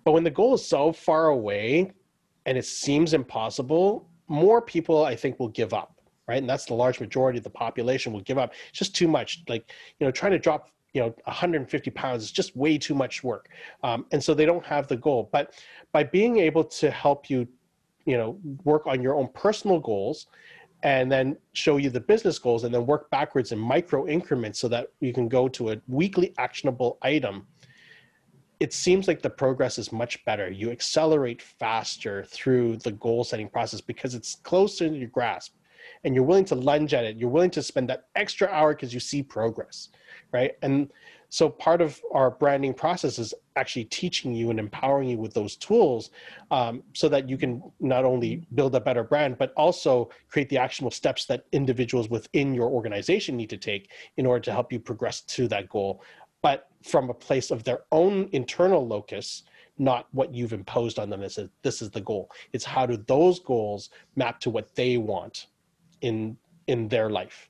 But 0.03 0.13
when 0.13 0.23
the 0.23 0.31
goal 0.31 0.55
is 0.55 0.65
so 0.65 0.91
far 0.91 1.27
away 1.27 1.91
and 2.45 2.57
it 2.57 2.65
seems 2.65 3.13
impossible, 3.13 4.07
more 4.27 4.61
people 4.61 5.03
I 5.03 5.15
think 5.15 5.39
will 5.39 5.49
give 5.49 5.73
up 5.73 5.99
right? 6.27 6.37
And 6.37 6.49
that's 6.49 6.65
the 6.65 6.73
large 6.73 6.99
majority 6.99 7.37
of 7.37 7.43
the 7.43 7.49
population 7.49 8.13
will 8.13 8.21
give 8.21 8.37
up. 8.37 8.53
It's 8.69 8.79
just 8.79 8.95
too 8.95 9.07
much. 9.07 9.43
Like, 9.47 9.71
you 9.99 10.05
know, 10.05 10.11
trying 10.11 10.31
to 10.31 10.39
drop, 10.39 10.69
you 10.93 11.01
know, 11.01 11.13
150 11.25 11.91
pounds 11.91 12.23
is 12.23 12.31
just 12.31 12.55
way 12.55 12.77
too 12.77 12.95
much 12.95 13.23
work. 13.23 13.49
Um, 13.83 14.05
and 14.11 14.23
so 14.23 14.33
they 14.33 14.45
don't 14.45 14.65
have 14.65 14.87
the 14.87 14.97
goal. 14.97 15.29
But 15.31 15.53
by 15.91 16.03
being 16.03 16.37
able 16.37 16.63
to 16.65 16.91
help 16.91 17.29
you, 17.29 17.47
you 18.05 18.17
know, 18.17 18.37
work 18.63 18.87
on 18.87 19.01
your 19.01 19.15
own 19.15 19.29
personal 19.33 19.79
goals 19.79 20.27
and 20.83 21.09
then 21.09 21.37
show 21.53 21.77
you 21.77 21.89
the 21.89 21.99
business 21.99 22.37
goals 22.37 22.65
and 22.65 22.73
then 22.73 22.85
work 22.85 23.09
backwards 23.09 23.53
in 23.53 23.59
micro 23.59 24.05
increments 24.07 24.59
so 24.59 24.67
that 24.67 24.89
you 24.99 25.13
can 25.13 25.29
go 25.29 25.47
to 25.47 25.71
a 25.71 25.81
weekly 25.87 26.33
actionable 26.37 26.97
item 27.01 27.47
it 28.63 28.71
seems 28.71 29.09
like 29.09 29.21
the 29.21 29.29
progress 29.29 29.77
is 29.77 29.91
much 29.91 30.23
better. 30.23 30.49
You 30.49 30.71
accelerate 30.71 31.41
faster 31.41 32.23
through 32.23 32.77
the 32.77 32.93
goal 32.93 33.25
setting 33.25 33.49
process 33.49 33.81
because 33.81 34.15
it's 34.15 34.35
closer 34.35 34.87
to 34.87 34.95
your 34.95 35.09
grasp 35.09 35.53
and 36.03 36.15
you're 36.15 36.23
willing 36.23 36.45
to 36.45 36.55
lunge 36.55 36.93
at 36.93 37.05
it 37.05 37.17
you're 37.17 37.29
willing 37.29 37.51
to 37.51 37.63
spend 37.63 37.89
that 37.89 38.05
extra 38.15 38.47
hour 38.47 38.73
because 38.73 38.93
you 38.93 38.99
see 38.99 39.21
progress 39.23 39.89
right? 40.33 40.53
And 40.61 40.91
so 41.29 41.49
part 41.49 41.81
of 41.81 41.99
our 42.11 42.31
branding 42.31 42.73
process 42.73 43.17
is 43.17 43.33
actually 43.55 43.85
teaching 43.85 44.33
you 44.33 44.49
and 44.49 44.59
empowering 44.59 45.09
you 45.09 45.17
with 45.17 45.33
those 45.33 45.55
tools 45.55 46.11
um, 46.51 46.83
so 46.93 47.07
that 47.09 47.29
you 47.29 47.37
can 47.37 47.63
not 47.79 48.03
only 48.03 48.45
build 48.55 48.75
a 48.75 48.79
better 48.79 49.03
brand 49.03 49.37
but 49.37 49.53
also 49.55 50.09
create 50.29 50.49
the 50.49 50.57
actionable 50.57 50.91
steps 50.91 51.25
that 51.25 51.45
individuals 51.51 52.09
within 52.09 52.53
your 52.53 52.69
organization 52.69 53.37
need 53.37 53.49
to 53.49 53.57
take 53.57 53.89
in 54.17 54.25
order 54.25 54.41
to 54.41 54.51
help 54.51 54.71
you 54.71 54.79
progress 54.79 55.21
to 55.21 55.47
that 55.47 55.69
goal 55.69 56.03
but 56.41 56.67
from 56.83 57.09
a 57.09 57.13
place 57.13 57.51
of 57.51 57.63
their 57.63 57.81
own 57.91 58.27
internal 58.31 58.85
locus 58.85 59.43
not 59.79 60.07
what 60.11 60.33
you've 60.33 60.53
imposed 60.53 60.99
on 60.99 61.09
them 61.09 61.23
as 61.23 61.39
a, 61.39 61.49
this 61.63 61.81
is 61.81 61.89
the 61.89 61.99
goal. 61.99 62.29
It's 62.51 62.63
how 62.63 62.85
do 62.85 62.95
those 63.07 63.39
goals 63.39 63.89
map 64.15 64.39
to 64.41 64.51
what 64.51 64.75
they 64.75 64.97
want 64.97 65.47
in 66.03 66.37
in 66.67 66.87
their 66.87 67.09
life 67.09 67.49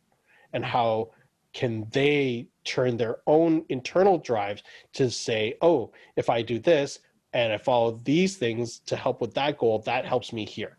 and 0.53 0.63
how 0.63 1.11
can 1.53 1.85
they 1.91 2.47
turn 2.63 2.97
their 2.97 3.17
own 3.27 3.63
internal 3.69 4.17
drives 4.17 4.63
to 4.93 5.09
say 5.09 5.55
oh 5.61 5.91
if 6.15 6.29
i 6.29 6.41
do 6.41 6.57
this 6.59 6.99
and 7.33 7.51
i 7.51 7.57
follow 7.57 7.99
these 8.03 8.37
things 8.37 8.79
to 8.79 8.95
help 8.95 9.19
with 9.19 9.33
that 9.33 9.57
goal 9.57 9.79
that 9.79 10.05
helps 10.05 10.31
me 10.31 10.45
here. 10.45 10.77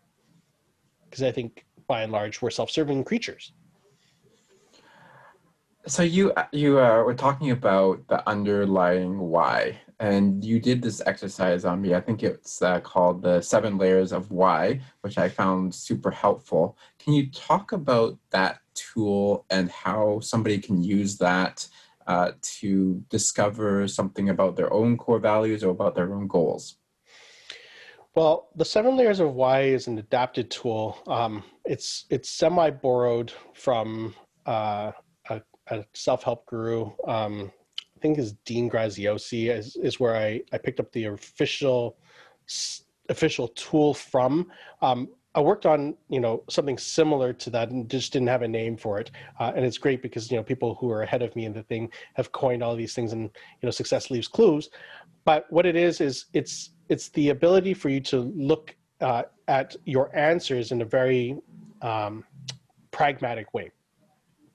Because 1.04 1.22
i 1.22 1.30
think 1.30 1.64
by 1.86 2.02
and 2.02 2.12
large 2.12 2.40
we're 2.40 2.50
self-serving 2.50 3.04
creatures 3.04 3.52
so 5.86 6.02
you 6.02 6.32
you 6.52 6.80
uh, 6.80 7.02
were 7.02 7.14
talking 7.14 7.50
about 7.50 8.06
the 8.08 8.26
underlying 8.28 9.18
why 9.18 9.80
and 10.00 10.44
you 10.44 10.58
did 10.58 10.82
this 10.82 11.00
exercise 11.06 11.64
on 11.64 11.80
me. 11.80 11.94
I 11.94 12.00
think 12.00 12.22
it's 12.22 12.60
uh, 12.62 12.80
called 12.80 13.22
the 13.22 13.40
seven 13.40 13.78
layers 13.78 14.12
of 14.12 14.30
why, 14.30 14.80
which 15.02 15.18
I 15.18 15.28
found 15.28 15.74
super 15.74 16.10
helpful. 16.10 16.76
Can 16.98 17.12
you 17.12 17.30
talk 17.30 17.72
about 17.72 18.18
that 18.30 18.58
tool 18.74 19.46
and 19.50 19.70
how 19.70 20.20
somebody 20.20 20.58
can 20.58 20.82
use 20.82 21.16
that 21.18 21.66
uh, 22.06 22.32
to 22.42 23.02
discover 23.08 23.86
something 23.88 24.28
about 24.28 24.56
their 24.56 24.72
own 24.72 24.96
core 24.96 25.20
values 25.20 25.62
or 25.62 25.70
about 25.70 25.94
their 25.94 26.12
own 26.12 26.26
goals? 26.26 26.76
Well, 28.14 28.48
the 28.54 28.64
seven 28.64 28.96
layers 28.96 29.20
of 29.20 29.34
why 29.34 29.62
is 29.62 29.86
an 29.86 29.98
adapted 29.98 30.50
tool. 30.50 30.98
Um, 31.06 31.42
it's 31.64 32.04
it's 32.10 32.28
semi 32.28 32.70
borrowed 32.70 33.32
from 33.54 34.14
uh, 34.46 34.92
a, 35.70 35.78
a 35.78 35.84
self 35.92 36.22
help 36.22 36.46
guru 36.46 36.90
um, 37.06 37.50
I 37.96 38.00
think 38.00 38.18
is 38.18 38.32
Dean 38.44 38.70
Graziosi 38.70 39.50
is, 39.50 39.76
is 39.76 39.98
where 39.98 40.16
I, 40.16 40.42
I 40.52 40.58
picked 40.58 40.80
up 40.80 40.92
the 40.92 41.06
official 41.06 41.96
official 43.08 43.48
tool 43.48 43.94
from. 43.94 44.50
Um, 44.82 45.08
I 45.34 45.40
worked 45.40 45.66
on 45.66 45.96
you 46.08 46.20
know 46.20 46.44
something 46.48 46.78
similar 46.78 47.32
to 47.32 47.50
that 47.50 47.70
and 47.70 47.88
just 47.90 48.12
didn't 48.12 48.28
have 48.28 48.42
a 48.42 48.48
name 48.48 48.76
for 48.76 49.00
it. 49.00 49.10
Uh, 49.40 49.52
and 49.54 49.64
it's 49.64 49.78
great 49.78 50.02
because 50.02 50.30
you 50.30 50.36
know 50.36 50.42
people 50.42 50.74
who 50.76 50.90
are 50.90 51.02
ahead 51.02 51.22
of 51.22 51.34
me 51.34 51.44
in 51.44 51.52
the 51.52 51.62
thing 51.62 51.90
have 52.14 52.32
coined 52.32 52.62
all 52.62 52.76
these 52.76 52.94
things 52.94 53.12
and 53.12 53.22
you 53.22 53.66
know 53.66 53.70
success 53.70 54.10
leaves 54.10 54.28
clues. 54.28 54.70
But 55.24 55.46
what 55.50 55.66
it 55.66 55.76
is 55.76 56.00
is 56.00 56.26
it's 56.32 56.70
it's 56.88 57.08
the 57.10 57.30
ability 57.30 57.74
for 57.74 57.88
you 57.88 58.00
to 58.00 58.20
look 58.20 58.76
uh, 59.00 59.22
at 59.48 59.74
your 59.84 60.14
answers 60.16 60.72
in 60.72 60.82
a 60.82 60.84
very 60.84 61.36
um, 61.82 62.24
pragmatic 62.90 63.52
way. 63.54 63.70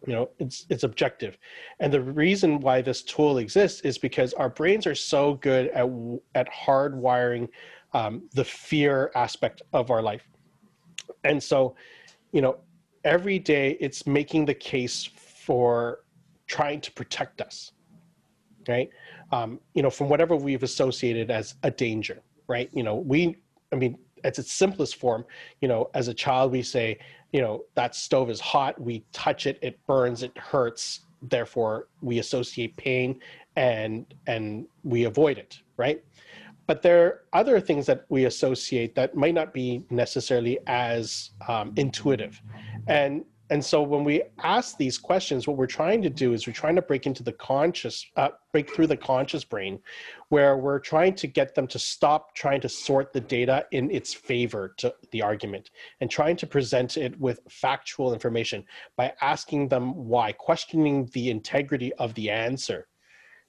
You 0.08 0.14
know, 0.14 0.30
it's 0.40 0.66
it's 0.70 0.84
objective, 0.84 1.38
and 1.82 1.92
the 1.92 2.02
reason 2.02 2.62
why 2.62 2.82
this 2.82 3.04
tool 3.04 3.38
exists 3.38 3.82
is 3.82 3.98
because 3.98 4.34
our 4.34 4.50
brains 4.50 4.88
are 4.88 4.96
so 4.96 5.34
good 5.36 5.68
at 5.70 5.90
at 6.36 6.48
hardwiring 6.52 7.50
um, 7.94 8.24
the 8.34 8.46
fear 8.46 9.12
aspect 9.16 9.62
of 9.74 9.92
our 9.92 10.02
life. 10.02 10.24
And 11.26 11.42
so 11.44 11.76
you 12.32 12.42
know 12.42 12.58
every 13.04 13.40
day 13.40 13.78
it's 13.80 14.06
making 14.06 14.46
the 14.46 14.54
case 14.54 15.06
for 15.06 16.00
trying 16.48 16.82
to 16.82 16.92
protect 16.92 17.42
us 17.42 17.72
right? 18.68 18.90
Um, 19.32 19.60
you 19.74 19.82
know 19.82 19.90
from 19.90 20.10
whatever 20.10 20.36
we've 20.36 20.64
associated 20.64 21.32
as 21.32 21.56
a 21.64 21.72
danger 21.72 22.22
right? 22.48 22.70
You 22.74 22.84
know 22.84 22.96
we 22.96 23.38
i 23.72 23.76
mean 23.76 23.98
at 24.24 24.38
its 24.38 24.52
simplest 24.52 24.96
form 24.96 25.24
you 25.62 25.68
know 25.68 25.90
as 25.94 26.08
a 26.08 26.14
child 26.14 26.52
we 26.52 26.62
say 26.62 26.98
you 27.32 27.42
know 27.42 27.64
that 27.76 27.96
stove 27.96 28.30
is 28.30 28.40
hot 28.40 28.80
we 28.80 29.04
touch 29.12 29.46
it 29.46 29.60
it 29.62 29.80
burns 29.86 30.24
it 30.24 30.36
hurts 30.38 31.02
therefore 31.22 31.88
we 32.02 32.20
associate 32.20 32.76
pain 32.78 33.20
and 33.56 34.06
and 34.28 34.66
we 34.84 35.04
avoid 35.06 35.38
it 35.38 35.62
right? 35.80 36.04
But 36.68 36.84
there 36.84 37.06
are 37.06 37.22
other 37.34 37.60
things 37.60 37.88
that 37.88 38.06
we 38.10 38.26
associate 38.26 38.94
that 38.94 39.16
might 39.16 39.34
not 39.34 39.54
be 39.54 39.82
necessarily 39.90 40.60
as 40.68 41.32
um, 41.48 41.74
intuitive. 41.78 42.40
And 42.86 43.26
and 43.50 43.64
so 43.64 43.82
when 43.82 44.04
we 44.04 44.22
ask 44.44 44.78
these 44.78 44.98
questions 44.98 45.48
what 45.48 45.58
we're 45.58 45.66
trying 45.66 46.02
to 46.02 46.10
do 46.10 46.34
is 46.34 46.46
we're 46.46 46.54
trying 46.54 46.76
to 46.76 46.82
break 46.82 47.06
into 47.06 47.24
the 47.24 47.34
conscious 47.34 48.06
uh, 48.16 48.30
break 48.52 48.74
through 48.74 48.88
the 48.88 48.98
conscious 48.98 49.44
brain 49.44 49.80
where 50.30 50.58
we're 50.58 50.80
trying 50.80 51.16
to 51.16 51.28
get 51.28 51.56
them 51.56 51.68
to 51.68 51.80
stop 51.80 52.36
trying 52.36 52.62
to 52.62 52.70
sort 52.70 53.12
the 53.14 53.20
data 53.20 53.66
in 53.72 53.90
its 53.92 54.14
favor 54.14 54.74
to 54.78 54.94
the 55.12 55.22
argument 55.22 55.72
and 56.02 56.10
trying 56.10 56.36
to 56.36 56.48
present 56.48 56.98
it 56.98 57.20
with 57.20 57.40
factual 57.50 58.14
information 58.14 58.64
by 58.96 59.12
asking 59.22 59.68
them 59.68 59.94
why 59.96 60.32
questioning 60.32 61.10
the 61.14 61.30
integrity 61.30 61.94
of 61.94 62.14
the 62.14 62.30
answer 62.30 62.88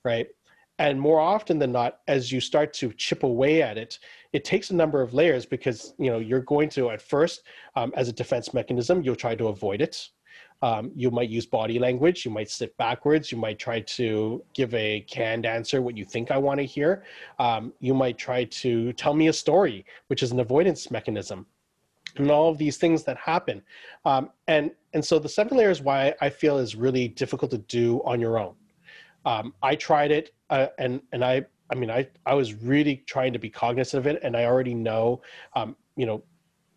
right 0.05 0.29
and 0.81 0.99
more 0.99 1.21
often 1.21 1.59
than 1.59 1.71
not 1.71 2.01
as 2.09 2.33
you 2.33 2.41
start 2.41 2.73
to 2.73 2.93
chip 2.95 3.23
away 3.23 3.63
at 3.63 3.77
it 3.79 3.99
it 4.33 4.45
takes 4.45 4.71
a 4.71 4.75
number 4.75 5.03
of 5.03 5.15
layers 5.15 5.45
because 5.45 5.95
you 5.99 6.11
know 6.11 6.19
you're 6.19 6.41
going 6.41 6.69
to 6.69 6.91
at 6.91 7.03
first 7.03 7.43
um, 7.77 7.93
as 7.97 8.09
a 8.09 8.13
defense 8.13 8.55
mechanism 8.55 9.03
you'll 9.03 9.17
try 9.17 9.35
to 9.35 9.49
avoid 9.49 9.81
it. 9.81 10.09
Um, 10.63 10.93
you 10.95 11.11
might 11.11 11.31
use 11.31 11.47
body 11.47 11.79
language. 11.79 12.27
You 12.27 12.31
might 12.31 12.51
sit 12.51 12.77
backwards. 12.77 13.33
You 13.33 13.39
might 13.39 13.59
try 13.59 13.81
to 13.81 14.45
give 14.53 14.75
a 14.75 15.01
canned 15.09 15.47
answer 15.47 15.81
what 15.81 15.97
you 15.97 16.05
think 16.05 16.31
i 16.31 16.37
want 16.37 16.61
to 16.61 16.67
hear. 16.67 17.03
Um, 17.39 17.73
you 17.81 17.95
might 17.95 18.19
try 18.19 18.45
to 18.45 18.93
tell 18.93 19.15
me 19.15 19.29
a 19.29 19.33
story 19.33 19.87
which 20.09 20.23
is 20.23 20.33
an 20.33 20.41
avoidance 20.41 20.91
mechanism 20.91 21.47
and 22.17 22.31
all 22.31 22.51
of 22.51 22.59
these 22.59 22.77
things 22.77 23.05
that 23.05 23.17
happen. 23.17 23.63
Um, 24.05 24.31
and 24.49 24.71
and 24.93 25.05
so 25.05 25.19
the 25.19 25.29
seven 25.29 25.57
layers 25.57 25.81
why 25.81 26.15
i 26.21 26.29
feel 26.29 26.59
is 26.59 26.75
really 26.75 27.07
difficult 27.09 27.51
to 27.53 27.59
do 27.59 28.03
on 28.05 28.21
your 28.21 28.39
own 28.39 28.55
um, 29.25 29.55
I 29.63 29.75
tried 29.75 30.11
it, 30.11 30.33
uh, 30.51 30.69
and 30.79 31.01
and 31.13 31.25
I 31.25 31.45
I 31.71 31.75
mean 31.75 31.91
I 31.91 32.09
I 32.27 32.35
was 32.35 32.55
really 32.55 33.05
trying 33.07 33.33
to 33.33 33.39
be 33.39 33.51
cognizant 33.51 33.99
of 33.99 34.07
it, 34.07 34.21
and 34.23 34.37
I 34.37 34.45
already 34.45 34.75
know, 34.75 35.23
um, 35.55 35.77
you 35.97 36.07
know, 36.07 36.23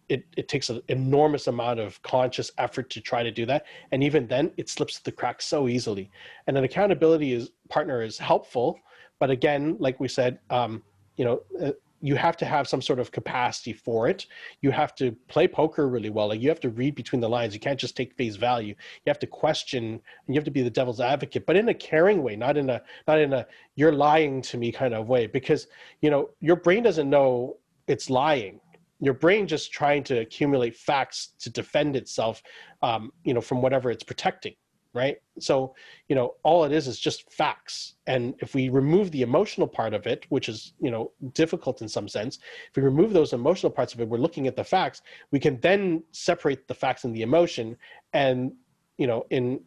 it 0.09 0.25
it 0.37 0.47
takes 0.47 0.69
an 0.69 0.81
enormous 0.87 1.47
amount 1.47 1.79
of 1.79 2.01
conscious 2.01 2.51
effort 2.57 2.89
to 2.91 3.01
try 3.01 3.23
to 3.23 3.31
do 3.31 3.45
that, 3.45 3.65
and 3.91 4.03
even 4.03 4.27
then 4.27 4.51
it 4.57 4.69
slips 4.69 4.97
through 4.97 5.11
the 5.11 5.15
cracks 5.15 5.45
so 5.45 5.67
easily. 5.67 6.11
And 6.47 6.57
an 6.57 6.63
accountability 6.63 7.33
is 7.33 7.51
partner 7.69 8.01
is 8.01 8.17
helpful, 8.17 8.79
but 9.19 9.29
again, 9.29 9.77
like 9.79 9.99
we 9.99 10.07
said, 10.07 10.39
um, 10.49 10.83
you 11.17 11.25
know, 11.25 11.41
uh, 11.61 11.71
you 12.03 12.15
have 12.15 12.35
to 12.35 12.45
have 12.45 12.67
some 12.67 12.81
sort 12.81 12.99
of 12.99 13.13
capacity 13.13 13.71
for 13.71 14.09
it. 14.09 14.25
You 14.59 14.71
have 14.71 14.93
to 14.95 15.13
play 15.29 15.47
poker 15.47 15.87
really 15.87 16.09
well. 16.09 16.27
Like 16.27 16.41
you 16.41 16.49
have 16.49 16.59
to 16.59 16.69
read 16.69 16.95
between 16.95 17.21
the 17.21 17.29
lines. 17.29 17.53
You 17.53 17.61
can't 17.61 17.79
just 17.79 17.95
take 17.95 18.13
face 18.13 18.35
value. 18.35 18.75
You 19.05 19.09
have 19.09 19.19
to 19.19 19.27
question 19.27 19.85
and 19.85 20.01
you 20.27 20.35
have 20.35 20.43
to 20.43 20.51
be 20.51 20.63
the 20.63 20.69
devil's 20.69 20.99
advocate, 20.99 21.45
but 21.45 21.55
in 21.55 21.69
a 21.69 21.73
caring 21.73 22.21
way, 22.21 22.35
not 22.35 22.57
in 22.57 22.69
a 22.69 22.81
not 23.07 23.19
in 23.19 23.31
a 23.31 23.47
you're 23.75 23.93
lying 23.93 24.41
to 24.41 24.57
me 24.57 24.69
kind 24.69 24.93
of 24.93 25.07
way. 25.07 25.27
Because 25.27 25.67
you 26.01 26.09
know 26.09 26.31
your 26.41 26.57
brain 26.57 26.83
doesn't 26.83 27.09
know 27.09 27.55
it's 27.87 28.09
lying. 28.09 28.59
Your 28.99 29.13
brain 29.13 29.47
just 29.47 29.71
trying 29.71 30.03
to 30.05 30.19
accumulate 30.19 30.75
facts 30.75 31.35
to 31.39 31.49
defend 31.49 31.95
itself, 31.95 32.43
um, 32.81 33.13
you 33.23 33.33
know, 33.33 33.41
from 33.41 33.61
whatever 33.61 33.89
it's 33.89 34.03
protecting 34.03 34.55
right? 34.93 35.17
So 35.39 35.75
you 36.07 36.15
know 36.15 36.35
all 36.43 36.63
it 36.63 36.71
is 36.71 36.87
is 36.87 36.99
just 36.99 37.31
facts. 37.31 37.95
And 38.07 38.35
if 38.39 38.53
we 38.53 38.69
remove 38.69 39.11
the 39.11 39.21
emotional 39.21 39.67
part 39.67 39.93
of 39.93 40.07
it 40.07 40.25
which 40.29 40.49
is 40.49 40.73
you 40.79 40.91
know 40.91 41.11
difficult 41.33 41.81
in 41.81 41.89
some 41.89 42.07
sense 42.07 42.39
if 42.69 42.75
we 42.75 42.83
remove 42.83 43.13
those 43.13 43.33
emotional 43.33 43.71
parts 43.71 43.93
of 43.93 44.01
it 44.01 44.07
we're 44.07 44.17
looking 44.17 44.47
at 44.47 44.55
the 44.55 44.63
facts 44.63 45.01
we 45.31 45.39
can 45.39 45.59
then 45.61 46.03
separate 46.11 46.67
the 46.67 46.73
facts 46.73 47.03
and 47.03 47.15
the 47.15 47.21
emotion. 47.21 47.77
And 48.13 48.53
you 48.97 49.07
know 49.07 49.25
in 49.29 49.59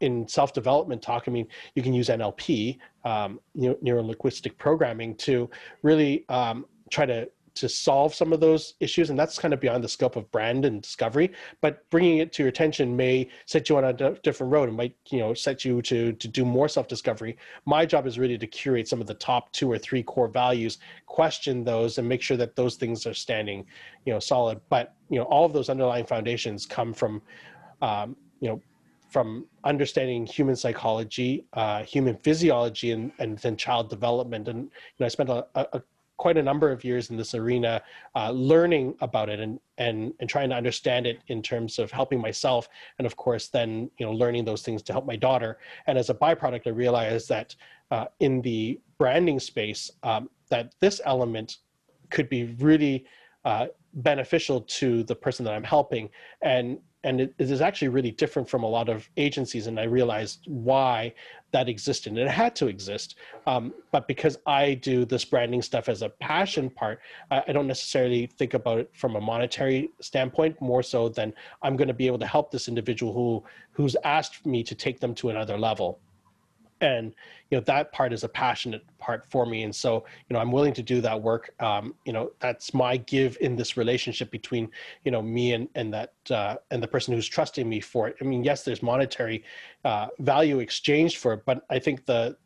in 0.00 0.26
self-development 0.26 1.00
talk 1.00 1.24
i 1.28 1.30
mean 1.30 1.46
you 1.76 1.82
can 1.82 1.94
use 1.94 2.08
nlp 2.08 2.78
um, 3.04 3.38
neuro 3.54 4.02
linguistic 4.02 4.58
programming 4.58 5.14
to 5.14 5.48
really 5.82 6.24
um, 6.28 6.66
try 6.90 7.06
to 7.06 7.28
to 7.54 7.68
solve 7.68 8.14
some 8.14 8.32
of 8.32 8.40
those 8.40 8.74
issues 8.80 9.10
and 9.10 9.18
that's 9.18 9.38
kind 9.38 9.54
of 9.54 9.60
beyond 9.60 9.82
the 9.82 9.88
scope 9.88 10.16
of 10.16 10.30
brand 10.30 10.64
and 10.64 10.82
discovery 10.82 11.32
but 11.60 11.88
bringing 11.90 12.18
it 12.18 12.32
to 12.32 12.42
your 12.42 12.48
attention 12.48 12.96
may 12.96 13.28
set 13.46 13.68
you 13.68 13.76
on 13.76 13.84
a 13.84 13.92
d- 13.92 14.18
different 14.22 14.52
road. 14.52 14.68
And 14.68 14.76
might 14.76 14.96
you 15.10 15.18
know 15.18 15.34
set 15.34 15.64
you 15.64 15.82
to 15.82 16.12
to 16.12 16.28
do 16.28 16.44
more 16.44 16.68
self 16.68 16.88
discovery 16.88 17.36
my 17.66 17.86
job 17.86 18.06
is 18.06 18.18
really 18.18 18.38
to 18.38 18.46
curate 18.46 18.88
some 18.88 19.00
of 19.00 19.06
the 19.06 19.14
top 19.14 19.52
two 19.52 19.70
or 19.70 19.78
three 19.78 20.02
core 20.02 20.28
values 20.28 20.78
question 21.06 21.64
those 21.64 21.98
and 21.98 22.08
make 22.08 22.22
sure 22.22 22.36
that 22.36 22.56
those 22.56 22.76
things 22.76 23.06
are 23.06 23.14
standing 23.14 23.66
you 24.04 24.12
know 24.12 24.18
solid. 24.18 24.60
But 24.68 24.94
you 25.10 25.18
know 25.18 25.24
all 25.24 25.44
of 25.44 25.52
those 25.52 25.68
underlying 25.68 26.06
foundations 26.06 26.66
come 26.66 26.92
from 26.92 27.22
um, 27.82 28.16
you 28.40 28.48
know 28.48 28.60
from 29.10 29.46
understanding 29.62 30.26
human 30.26 30.56
psychology, 30.56 31.46
uh, 31.52 31.84
human 31.84 32.16
physiology, 32.16 32.90
and, 32.90 33.12
and 33.20 33.38
then 33.38 33.56
child 33.56 33.88
development. 33.88 34.48
And 34.48 34.64
you 34.64 34.70
know, 34.98 35.06
I 35.06 35.08
spent 35.08 35.28
a, 35.28 35.46
a, 35.54 35.82
quite 36.16 36.36
a 36.36 36.42
number 36.42 36.70
of 36.70 36.84
years 36.84 37.10
in 37.10 37.16
this 37.16 37.34
arena, 37.34 37.82
uh, 38.14 38.30
learning 38.30 38.94
about 39.00 39.28
it 39.28 39.40
and 39.40 39.58
and 39.78 40.12
and 40.20 40.28
trying 40.28 40.48
to 40.50 40.54
understand 40.54 41.06
it 41.06 41.20
in 41.28 41.42
terms 41.42 41.78
of 41.78 41.90
helping 41.90 42.20
myself, 42.20 42.68
and 42.98 43.06
of 43.06 43.16
course, 43.16 43.48
then 43.48 43.90
you 43.98 44.06
know 44.06 44.12
learning 44.12 44.44
those 44.44 44.62
things 44.62 44.82
to 44.82 44.92
help 44.92 45.06
my 45.06 45.16
daughter. 45.16 45.58
And 45.86 45.98
as 45.98 46.10
a 46.10 46.14
byproduct, 46.14 46.66
I 46.66 46.70
realized 46.70 47.28
that 47.28 47.54
uh, 47.90 48.06
in 48.20 48.42
the 48.42 48.80
branding 48.98 49.40
space, 49.40 49.90
um, 50.02 50.30
that 50.50 50.74
this 50.80 51.00
element 51.04 51.58
could 52.10 52.28
be 52.28 52.44
really 52.60 53.06
uh, 53.44 53.66
beneficial 53.94 54.60
to 54.60 55.02
the 55.04 55.14
person 55.14 55.44
that 55.44 55.54
I'm 55.54 55.64
helping, 55.64 56.08
and 56.42 56.78
and 57.04 57.20
it, 57.20 57.34
it 57.38 57.50
is 57.50 57.60
actually 57.60 57.88
really 57.88 58.10
different 58.10 58.48
from 58.48 58.64
a 58.64 58.66
lot 58.68 58.88
of 58.88 59.08
agencies 59.16 59.66
and 59.66 59.78
i 59.78 59.84
realized 59.84 60.40
why 60.46 61.12
that 61.52 61.68
existed 61.68 62.10
and 62.10 62.18
it 62.18 62.28
had 62.28 62.56
to 62.56 62.66
exist 62.66 63.16
um, 63.46 63.72
but 63.92 64.08
because 64.08 64.38
i 64.46 64.74
do 64.74 65.04
this 65.04 65.24
branding 65.24 65.62
stuff 65.62 65.88
as 65.88 66.02
a 66.02 66.08
passion 66.08 66.68
part 66.68 67.00
I, 67.30 67.44
I 67.48 67.52
don't 67.52 67.68
necessarily 67.68 68.26
think 68.26 68.54
about 68.54 68.78
it 68.78 68.90
from 68.92 69.16
a 69.16 69.20
monetary 69.20 69.90
standpoint 70.00 70.60
more 70.60 70.82
so 70.82 71.08
than 71.08 71.32
i'm 71.62 71.76
going 71.76 71.88
to 71.88 71.94
be 71.94 72.06
able 72.06 72.18
to 72.18 72.26
help 72.26 72.50
this 72.50 72.66
individual 72.66 73.12
who 73.12 73.44
who's 73.72 73.96
asked 74.04 74.44
me 74.44 74.64
to 74.64 74.74
take 74.74 74.98
them 74.98 75.14
to 75.16 75.30
another 75.30 75.56
level 75.58 76.00
and 76.84 77.14
you 77.50 77.56
know 77.56 77.64
that 77.64 77.92
part 77.92 78.12
is 78.12 78.24
a 78.24 78.28
passionate 78.28 78.84
part 78.98 79.24
for 79.30 79.46
me. 79.46 79.62
And 79.62 79.74
so 79.74 80.04
you 80.28 80.34
know 80.34 80.40
i'm 80.40 80.52
willing 80.52 80.74
to 80.74 80.82
do 80.82 81.00
that 81.00 81.20
work. 81.20 81.50
Um, 81.60 81.94
you 82.04 82.12
know 82.12 82.32
that's 82.40 82.74
my 82.74 82.96
give 82.96 83.36
in 83.40 83.56
this 83.56 83.76
relationship 83.76 84.30
between 84.30 84.68
you 85.04 85.10
know 85.10 85.22
me 85.22 85.54
and 85.54 85.68
and 85.74 85.92
that 85.92 86.12
uh, 86.30 86.56
and 86.70 86.82
the 86.82 86.88
person 86.88 87.14
who's 87.14 87.26
trusting 87.26 87.68
me 87.68 87.80
for 87.80 88.08
it. 88.08 88.16
I 88.20 88.24
mean 88.24 88.44
yes 88.44 88.64
there's 88.64 88.82
monetary 88.82 89.44
uh, 89.84 90.08
value 90.20 90.58
exchanged 90.60 91.18
for 91.18 91.34
it 91.34 91.42
but 91.44 91.64
i 91.70 91.78
think 91.78 92.04
the 92.06 92.36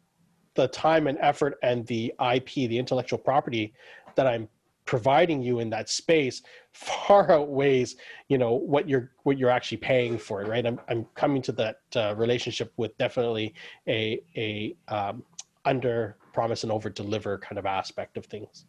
the 0.55 0.69
time 0.69 1.07
and 1.07 1.19
effort 1.21 1.59
and 1.63 1.87
the 1.87 2.13
ip 2.35 2.51
the 2.55 2.79
intellectual 2.79 3.19
property 3.19 3.73
that 4.17 4.27
i'm 4.27 4.49
providing 4.89 5.43
you 5.43 5.61
in 5.61 5.69
that 5.69 5.87
space 5.91 6.41
far 6.73 7.31
outweighs 7.31 7.97
you 8.29 8.39
know 8.39 8.55
what 8.55 8.89
you're 8.89 9.11
what 9.25 9.37
you're 9.37 9.51
actually 9.51 9.77
paying 9.77 10.17
for 10.17 10.41
right? 10.45 10.65
I'm, 10.67 10.81
I'm 10.89 11.05
coming 11.15 11.43
to 11.43 11.53
that 11.53 11.81
uh, 11.95 12.15
relationship 12.17 12.73
with 12.79 12.97
definitely 12.97 13.53
a 13.87 14.23
a 14.35 14.75
um, 14.89 15.23
under 15.67 16.17
promise 16.33 16.63
and 16.63 16.73
over 16.73 16.89
deliver 16.89 17.37
kind 17.37 17.59
of 17.59 17.67
aspect 17.67 18.17
of 18.17 18.25
things. 18.25 18.65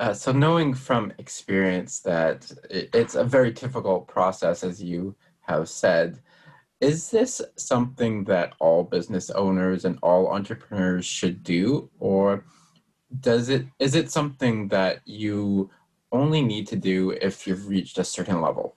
Uh, 0.00 0.12
so 0.12 0.32
knowing 0.32 0.74
from 0.74 1.12
experience 1.18 2.00
that 2.00 2.50
it's 2.68 3.14
a 3.14 3.22
very 3.22 3.52
difficult 3.52 4.08
process 4.08 4.64
as 4.64 4.82
you 4.82 5.14
have 5.42 5.68
said 5.68 6.20
is 6.80 7.12
this 7.12 7.40
something 7.54 8.24
that 8.24 8.54
all 8.58 8.82
business 8.82 9.30
owners 9.30 9.84
and 9.84 10.00
all 10.02 10.26
entrepreneurs 10.32 11.04
should 11.04 11.44
do 11.44 11.88
or 12.00 12.44
does 13.20 13.48
it 13.48 13.66
is 13.78 13.94
it 13.94 14.10
something 14.10 14.68
that 14.68 15.00
you 15.04 15.70
only 16.10 16.42
need 16.42 16.66
to 16.68 16.76
do 16.76 17.10
if 17.10 17.46
you've 17.46 17.68
reached 17.68 17.98
a 17.98 18.04
certain 18.04 18.40
level? 18.40 18.76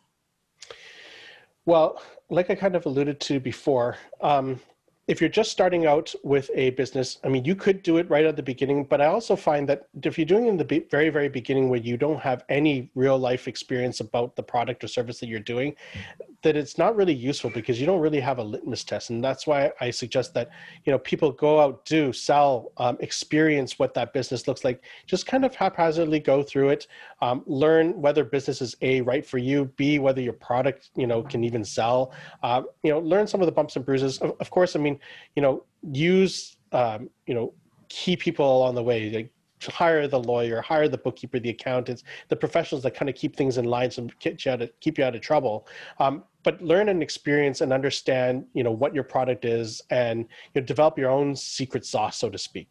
Well, 1.65 2.01
like 2.29 2.49
I 2.49 2.55
kind 2.55 2.75
of 2.75 2.85
alluded 2.85 3.19
to 3.21 3.39
before, 3.39 3.97
um, 4.21 4.59
if 5.07 5.21
you're 5.21 5.29
just 5.29 5.51
starting 5.51 5.85
out 5.85 6.13
with 6.23 6.49
a 6.55 6.71
business, 6.71 7.19
I 7.23 7.29
mean, 7.29 7.45
you 7.45 7.55
could 7.55 7.83
do 7.83 7.97
it 7.97 8.09
right 8.09 8.25
at 8.25 8.35
the 8.35 8.41
beginning, 8.41 8.85
but 8.85 9.01
I 9.01 9.05
also 9.05 9.35
find 9.35 9.69
that 9.69 9.87
if 10.01 10.17
you're 10.17 10.25
doing 10.25 10.47
it 10.47 10.49
in 10.49 10.57
the 10.57 10.85
very, 10.89 11.09
very 11.09 11.29
beginning 11.29 11.69
where 11.69 11.79
you 11.79 11.95
don't 11.95 12.19
have 12.19 12.43
any 12.49 12.89
real 12.95 13.17
life 13.17 13.47
experience 13.47 13.99
about 13.99 14.35
the 14.35 14.41
product 14.41 14.83
or 14.83 14.87
service 14.87 15.19
that 15.19 15.27
you're 15.27 15.39
doing, 15.39 15.75
that 16.41 16.55
it's 16.55 16.79
not 16.79 16.95
really 16.95 17.13
useful 17.13 17.51
because 17.51 17.79
you 17.79 17.85
don't 17.85 17.99
really 17.99 18.19
have 18.19 18.39
a 18.39 18.43
litmus 18.43 18.83
test. 18.83 19.11
And 19.11 19.23
that's 19.23 19.45
why 19.45 19.71
I 19.79 19.91
suggest 19.91 20.33
that, 20.33 20.49
you 20.85 20.91
know, 20.91 20.99
people 20.99 21.31
go 21.31 21.59
out, 21.59 21.85
do, 21.85 22.11
sell, 22.11 22.71
um, 22.77 22.97
experience 22.99 23.77
what 23.77 23.93
that 23.93 24.11
business 24.11 24.47
looks 24.47 24.63
like, 24.63 24.83
just 25.05 25.27
kind 25.27 25.45
of 25.45 25.53
haphazardly 25.53 26.19
go 26.19 26.41
through 26.41 26.69
it, 26.69 26.87
um, 27.21 27.43
learn 27.45 27.99
whether 28.01 28.23
business 28.23 28.61
is 28.61 28.75
A, 28.81 29.01
right 29.01 29.25
for 29.25 29.37
you, 29.37 29.65
B, 29.75 29.99
whether 29.99 30.21
your 30.21 30.33
product, 30.33 30.89
you 30.95 31.05
know, 31.05 31.21
can 31.21 31.43
even 31.43 31.63
sell, 31.63 32.11
uh, 32.41 32.63
you 32.83 32.91
know, 32.91 32.99
learn 32.99 33.27
some 33.27 33.41
of 33.41 33.45
the 33.45 33.51
bumps 33.51 33.75
and 33.75 33.85
bruises. 33.85 34.17
Of, 34.19 34.35
of 34.39 34.49
course, 34.49 34.75
I 34.75 34.79
mean, 34.79 34.94
you 35.35 35.41
know, 35.41 35.63
use, 35.91 36.57
um, 36.71 37.09
you 37.27 37.33
know, 37.33 37.53
key 37.89 38.15
people 38.15 38.57
along 38.57 38.75
the 38.75 38.83
way, 38.83 39.09
like 39.09 39.31
hire 39.71 40.07
the 40.07 40.19
lawyer, 40.19 40.61
hire 40.61 40.87
the 40.87 40.97
bookkeeper, 40.97 41.39
the 41.39 41.49
accountants, 41.49 42.03
the 42.29 42.35
professionals 42.35 42.83
that 42.83 42.93
kind 42.93 43.09
of 43.09 43.15
keep 43.15 43.35
things 43.35 43.57
in 43.57 43.65
line 43.65 43.91
and 43.97 44.17
get 44.19 44.45
you 44.45 44.51
out 44.51 44.61
of, 44.61 44.69
keep 44.79 44.97
you 44.97 45.03
out 45.03 45.15
of 45.15 45.21
trouble. 45.21 45.67
Um, 45.99 46.23
but 46.43 46.61
learn 46.61 46.89
and 46.89 47.01
experience 47.01 47.61
and 47.61 47.73
understand, 47.73 48.45
you 48.53 48.63
know, 48.63 48.71
what 48.71 48.93
your 48.93 49.03
product 49.03 49.45
is 49.45 49.81
and 49.89 50.19
you 50.53 50.61
know, 50.61 50.65
develop 50.65 50.97
your 50.97 51.09
own 51.09 51.35
secret 51.35 51.85
sauce, 51.85 52.17
so 52.17 52.29
to 52.29 52.37
speak. 52.37 52.67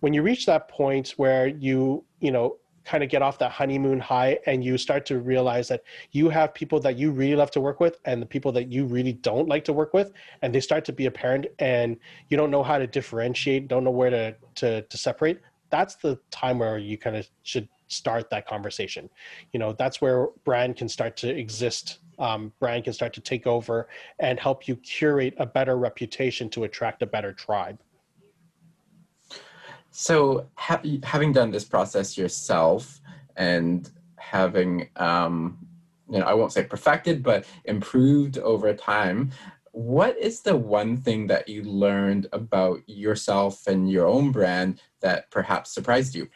When 0.00 0.14
you 0.14 0.22
reach 0.22 0.46
that 0.46 0.68
point 0.68 1.10
where 1.16 1.46
you, 1.46 2.04
you 2.20 2.32
know, 2.32 2.56
kind 2.84 3.02
of 3.04 3.10
get 3.10 3.22
off 3.22 3.38
that 3.38 3.50
honeymoon 3.50 4.00
high 4.00 4.38
and 4.46 4.64
you 4.64 4.76
start 4.78 5.06
to 5.06 5.18
realize 5.20 5.68
that 5.68 5.82
you 6.10 6.28
have 6.28 6.52
people 6.54 6.80
that 6.80 6.96
you 6.96 7.10
really 7.10 7.36
love 7.36 7.50
to 7.50 7.60
work 7.60 7.80
with 7.80 7.98
and 8.04 8.20
the 8.20 8.26
people 8.26 8.52
that 8.52 8.70
you 8.70 8.84
really 8.84 9.12
don't 9.12 9.48
like 9.48 9.64
to 9.64 9.72
work 9.72 9.94
with 9.94 10.12
and 10.42 10.54
they 10.54 10.60
start 10.60 10.84
to 10.84 10.92
be 10.92 11.06
apparent 11.06 11.46
and 11.58 11.96
you 12.28 12.36
don't 12.36 12.50
know 12.50 12.62
how 12.62 12.78
to 12.78 12.86
differentiate 12.86 13.68
don't 13.68 13.84
know 13.84 13.90
where 13.90 14.10
to 14.10 14.34
to, 14.54 14.82
to 14.82 14.96
separate 14.96 15.40
that's 15.70 15.94
the 15.96 16.18
time 16.30 16.58
where 16.58 16.78
you 16.78 16.98
kind 16.98 17.16
of 17.16 17.28
should 17.42 17.68
start 17.88 18.30
that 18.30 18.46
conversation. 18.46 19.08
You 19.52 19.60
know 19.60 19.72
that's 19.72 20.00
where 20.00 20.28
brand 20.44 20.76
can 20.76 20.88
start 20.88 21.16
to 21.18 21.28
exist 21.28 21.98
um, 22.18 22.52
brand 22.60 22.84
can 22.84 22.92
start 22.92 23.12
to 23.14 23.20
take 23.20 23.46
over 23.46 23.88
and 24.18 24.38
help 24.38 24.68
you 24.68 24.76
curate 24.76 25.34
a 25.38 25.46
better 25.46 25.76
reputation 25.76 26.48
to 26.50 26.64
attract 26.64 27.02
a 27.02 27.06
better 27.06 27.32
tribe 27.32 27.80
so, 29.92 30.48
ha- 30.54 30.82
having 31.04 31.32
done 31.32 31.50
this 31.50 31.64
process 31.64 32.16
yourself 32.16 33.00
and 33.36 33.90
having, 34.16 34.88
um, 34.96 35.58
you 36.10 36.18
know, 36.18 36.24
I 36.24 36.32
won't 36.32 36.52
say 36.52 36.64
perfected, 36.64 37.22
but 37.22 37.44
improved 37.66 38.38
over 38.38 38.72
time, 38.72 39.30
what 39.72 40.16
is 40.18 40.40
the 40.40 40.56
one 40.56 40.96
thing 40.96 41.26
that 41.26 41.48
you 41.48 41.62
learned 41.62 42.26
about 42.32 42.80
yourself 42.86 43.66
and 43.66 43.90
your 43.90 44.06
own 44.06 44.32
brand 44.32 44.80
that 45.00 45.30
perhaps 45.30 45.72
surprised 45.72 46.14
you? 46.14 46.28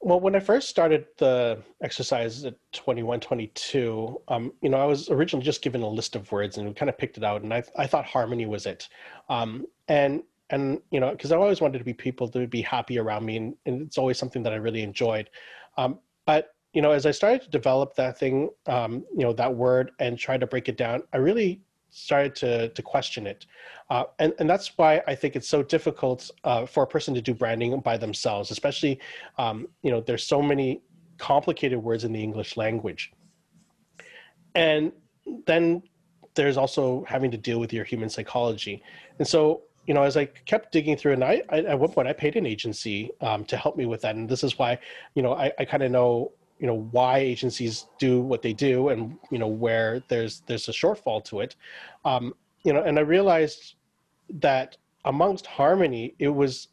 Well, 0.00 0.20
when 0.20 0.36
I 0.36 0.40
first 0.40 0.68
started 0.68 1.06
the 1.16 1.62
exercise 1.82 2.44
at 2.44 2.56
21, 2.72 3.20
22, 3.20 4.20
um, 4.28 4.52
you 4.62 4.68
know, 4.68 4.78
I 4.78 4.84
was 4.84 5.10
originally 5.10 5.44
just 5.44 5.62
given 5.62 5.82
a 5.82 5.88
list 5.88 6.14
of 6.14 6.30
words 6.30 6.58
and 6.58 6.68
we 6.68 6.74
kind 6.74 6.88
of 6.90 6.98
picked 6.98 7.16
it 7.16 7.24
out 7.24 7.42
and 7.42 7.52
I, 7.52 7.62
I 7.76 7.86
thought 7.86 8.04
harmony 8.04 8.46
was 8.46 8.66
it. 8.66 8.88
Um, 9.28 9.66
and 9.88 10.22
and 10.50 10.80
you 10.90 11.00
know 11.00 11.10
because 11.10 11.32
i 11.32 11.36
always 11.36 11.60
wanted 11.60 11.78
to 11.78 11.84
be 11.84 11.92
people 11.92 12.28
to 12.28 12.46
be 12.46 12.62
happy 12.62 12.98
around 12.98 13.24
me 13.24 13.36
and, 13.36 13.54
and 13.66 13.82
it's 13.82 13.98
always 13.98 14.18
something 14.18 14.42
that 14.42 14.52
i 14.52 14.56
really 14.56 14.82
enjoyed. 14.82 15.30
Um, 15.76 15.98
but 16.26 16.54
you 16.72 16.82
know 16.82 16.92
as 16.92 17.06
i 17.06 17.10
started 17.10 17.42
to 17.42 17.50
develop 17.50 17.94
that 17.96 18.18
thing 18.18 18.50
um, 18.66 19.04
you 19.16 19.24
know 19.24 19.32
that 19.32 19.54
word 19.54 19.92
and 19.98 20.18
try 20.18 20.36
to 20.36 20.46
break 20.46 20.68
it 20.68 20.76
down 20.76 21.02
i 21.12 21.16
really 21.16 21.60
started 21.90 22.34
to 22.34 22.68
to 22.70 22.82
question 22.82 23.26
it. 23.26 23.46
Uh, 23.90 24.04
and 24.18 24.32
and 24.38 24.48
that's 24.48 24.76
why 24.76 25.02
i 25.06 25.14
think 25.14 25.36
it's 25.36 25.48
so 25.48 25.62
difficult 25.62 26.30
uh, 26.44 26.66
for 26.66 26.82
a 26.82 26.86
person 26.86 27.14
to 27.14 27.22
do 27.22 27.34
branding 27.34 27.78
by 27.80 27.96
themselves 27.96 28.50
especially 28.50 29.00
um, 29.38 29.66
you 29.82 29.90
know 29.90 30.00
there's 30.00 30.24
so 30.24 30.42
many 30.42 30.82
complicated 31.18 31.82
words 31.82 32.04
in 32.04 32.12
the 32.12 32.22
english 32.22 32.56
language. 32.56 33.12
And 34.54 34.92
then 35.46 35.82
there's 36.34 36.56
also 36.56 37.04
having 37.06 37.30
to 37.30 37.36
deal 37.36 37.60
with 37.60 37.72
your 37.72 37.84
human 37.84 38.08
psychology. 38.08 38.82
And 39.18 39.26
so 39.26 39.62
you 39.86 39.94
know, 39.94 40.02
as 40.02 40.16
I 40.16 40.26
kept 40.26 40.72
digging 40.72 40.96
through, 40.96 41.14
and 41.14 41.24
I, 41.24 41.42
I 41.48 41.58
at 41.58 41.78
one 41.78 41.90
point 41.90 42.08
I 42.08 42.12
paid 42.12 42.36
an 42.36 42.46
agency 42.46 43.10
um, 43.20 43.44
to 43.46 43.56
help 43.56 43.76
me 43.76 43.86
with 43.86 44.02
that, 44.02 44.16
and 44.16 44.28
this 44.28 44.42
is 44.42 44.58
why, 44.58 44.78
you 45.14 45.22
know, 45.22 45.34
I, 45.34 45.52
I 45.58 45.64
kind 45.64 45.82
of 45.82 45.90
know, 45.90 46.32
you 46.58 46.66
know, 46.66 46.88
why 46.90 47.18
agencies 47.18 47.86
do 47.98 48.20
what 48.20 48.42
they 48.42 48.52
do, 48.52 48.88
and 48.88 49.16
you 49.30 49.38
know 49.38 49.46
where 49.46 50.02
there's 50.08 50.42
there's 50.46 50.68
a 50.68 50.72
shortfall 50.72 51.24
to 51.26 51.40
it, 51.40 51.56
um, 52.04 52.34
you 52.64 52.72
know, 52.72 52.82
and 52.82 52.98
I 52.98 53.02
realized 53.02 53.74
that 54.40 54.76
amongst 55.04 55.46
Harmony, 55.46 56.14
it 56.18 56.28
was 56.28 56.68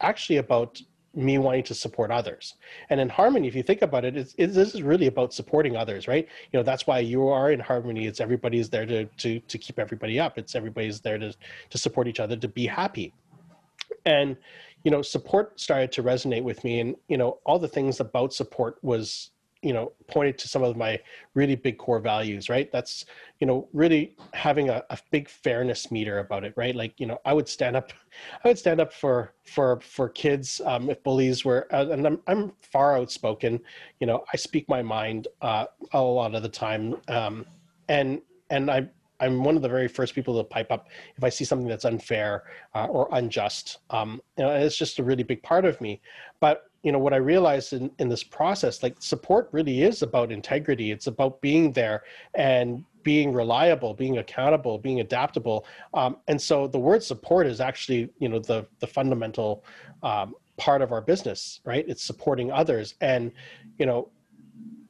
actually 0.00 0.38
about 0.38 0.80
me 1.18 1.36
wanting 1.36 1.64
to 1.64 1.74
support 1.74 2.10
others. 2.10 2.54
And 2.90 3.00
in 3.00 3.08
harmony, 3.08 3.48
if 3.48 3.54
you 3.54 3.62
think 3.62 3.82
about 3.82 4.04
it, 4.04 4.16
it's, 4.16 4.34
it's, 4.38 4.54
this 4.54 4.74
is 4.74 4.82
really 4.82 5.08
about 5.08 5.34
supporting 5.34 5.76
others, 5.76 6.06
right? 6.06 6.26
You 6.52 6.58
know, 6.58 6.62
that's 6.62 6.86
why 6.86 7.00
you 7.00 7.28
are 7.28 7.50
in 7.50 7.60
harmony. 7.60 8.06
It's 8.06 8.20
everybody's 8.20 8.70
there 8.70 8.86
to 8.86 9.04
to 9.04 9.40
to 9.40 9.58
keep 9.58 9.78
everybody 9.78 10.20
up. 10.20 10.38
It's 10.38 10.54
everybody's 10.54 11.00
there 11.00 11.18
to 11.18 11.34
to 11.70 11.78
support 11.78 12.06
each 12.06 12.20
other, 12.20 12.36
to 12.36 12.48
be 12.48 12.66
happy. 12.66 13.12
And 14.06 14.36
you 14.84 14.90
know, 14.90 15.02
support 15.02 15.58
started 15.58 15.90
to 15.92 16.02
resonate 16.02 16.44
with 16.44 16.62
me, 16.62 16.80
and 16.80 16.96
you 17.08 17.16
know, 17.16 17.38
all 17.44 17.58
the 17.58 17.68
things 17.68 17.98
about 18.00 18.32
support 18.32 18.78
was 18.82 19.30
you 19.62 19.72
know 19.72 19.92
pointed 20.06 20.38
to 20.38 20.48
some 20.48 20.62
of 20.62 20.76
my 20.76 20.98
really 21.34 21.56
big 21.56 21.78
core 21.78 21.98
values 21.98 22.48
right 22.48 22.70
that's 22.70 23.04
you 23.40 23.46
know 23.46 23.68
really 23.72 24.16
having 24.32 24.68
a, 24.68 24.82
a 24.90 24.98
big 25.10 25.28
fairness 25.28 25.90
meter 25.90 26.20
about 26.20 26.44
it 26.44 26.52
right 26.56 26.76
like 26.76 26.98
you 26.98 27.06
know 27.06 27.18
i 27.24 27.32
would 27.32 27.48
stand 27.48 27.76
up 27.76 27.92
i 28.44 28.48
would 28.48 28.58
stand 28.58 28.80
up 28.80 28.92
for 28.92 29.34
for 29.44 29.80
for 29.80 30.08
kids 30.08 30.60
um, 30.64 30.88
if 30.90 31.02
bullies 31.02 31.44
were 31.44 31.66
uh, 31.72 31.88
and 31.90 32.06
I'm, 32.06 32.20
I'm 32.26 32.52
far 32.60 32.96
outspoken 32.96 33.60
you 34.00 34.06
know 34.06 34.24
i 34.32 34.36
speak 34.36 34.68
my 34.68 34.82
mind 34.82 35.28
uh, 35.42 35.66
a 35.92 36.00
lot 36.00 36.34
of 36.34 36.42
the 36.42 36.48
time 36.48 36.96
um, 37.08 37.44
and 37.88 38.20
and 38.50 38.70
i 38.70 38.88
I'm 39.20 39.42
one 39.42 39.56
of 39.56 39.62
the 39.62 39.68
very 39.68 39.88
first 39.88 40.14
people 40.14 40.36
to 40.38 40.44
pipe 40.44 40.70
up 40.70 40.88
if 41.16 41.24
I 41.24 41.28
see 41.28 41.44
something 41.44 41.66
that's 41.66 41.84
unfair 41.84 42.44
uh, 42.74 42.86
or 42.86 43.08
unjust. 43.12 43.78
Um, 43.90 44.20
you 44.36 44.44
know, 44.44 44.50
it's 44.52 44.76
just 44.76 45.00
a 45.00 45.02
really 45.02 45.24
big 45.24 45.42
part 45.42 45.64
of 45.64 45.80
me. 45.80 46.00
But 46.40 46.67
you 46.82 46.92
know 46.92 46.98
what 46.98 47.12
i 47.12 47.16
realized 47.16 47.72
in, 47.72 47.90
in 47.98 48.08
this 48.08 48.22
process 48.22 48.82
like 48.82 48.96
support 49.00 49.48
really 49.52 49.82
is 49.82 50.02
about 50.02 50.30
integrity. 50.32 50.90
It's 50.90 51.06
about 51.06 51.40
being 51.40 51.72
there 51.72 52.02
and 52.34 52.84
being 53.02 53.32
reliable 53.32 53.94
being 53.94 54.18
accountable 54.18 54.78
being 54.78 55.00
adaptable. 55.00 55.66
Um, 55.94 56.18
and 56.28 56.40
so 56.40 56.66
the 56.66 56.78
word 56.78 57.02
support 57.02 57.46
is 57.46 57.60
actually 57.60 58.10
you 58.18 58.28
know 58.28 58.38
the 58.38 58.66
the 58.80 58.86
fundamental 58.86 59.64
um, 60.02 60.34
part 60.56 60.82
of 60.82 60.92
our 60.92 61.00
business 61.00 61.60
right? 61.64 61.84
It's 61.88 62.04
supporting 62.04 62.50
others. 62.52 62.94
And 63.00 63.32
you 63.78 63.86
know 63.86 64.08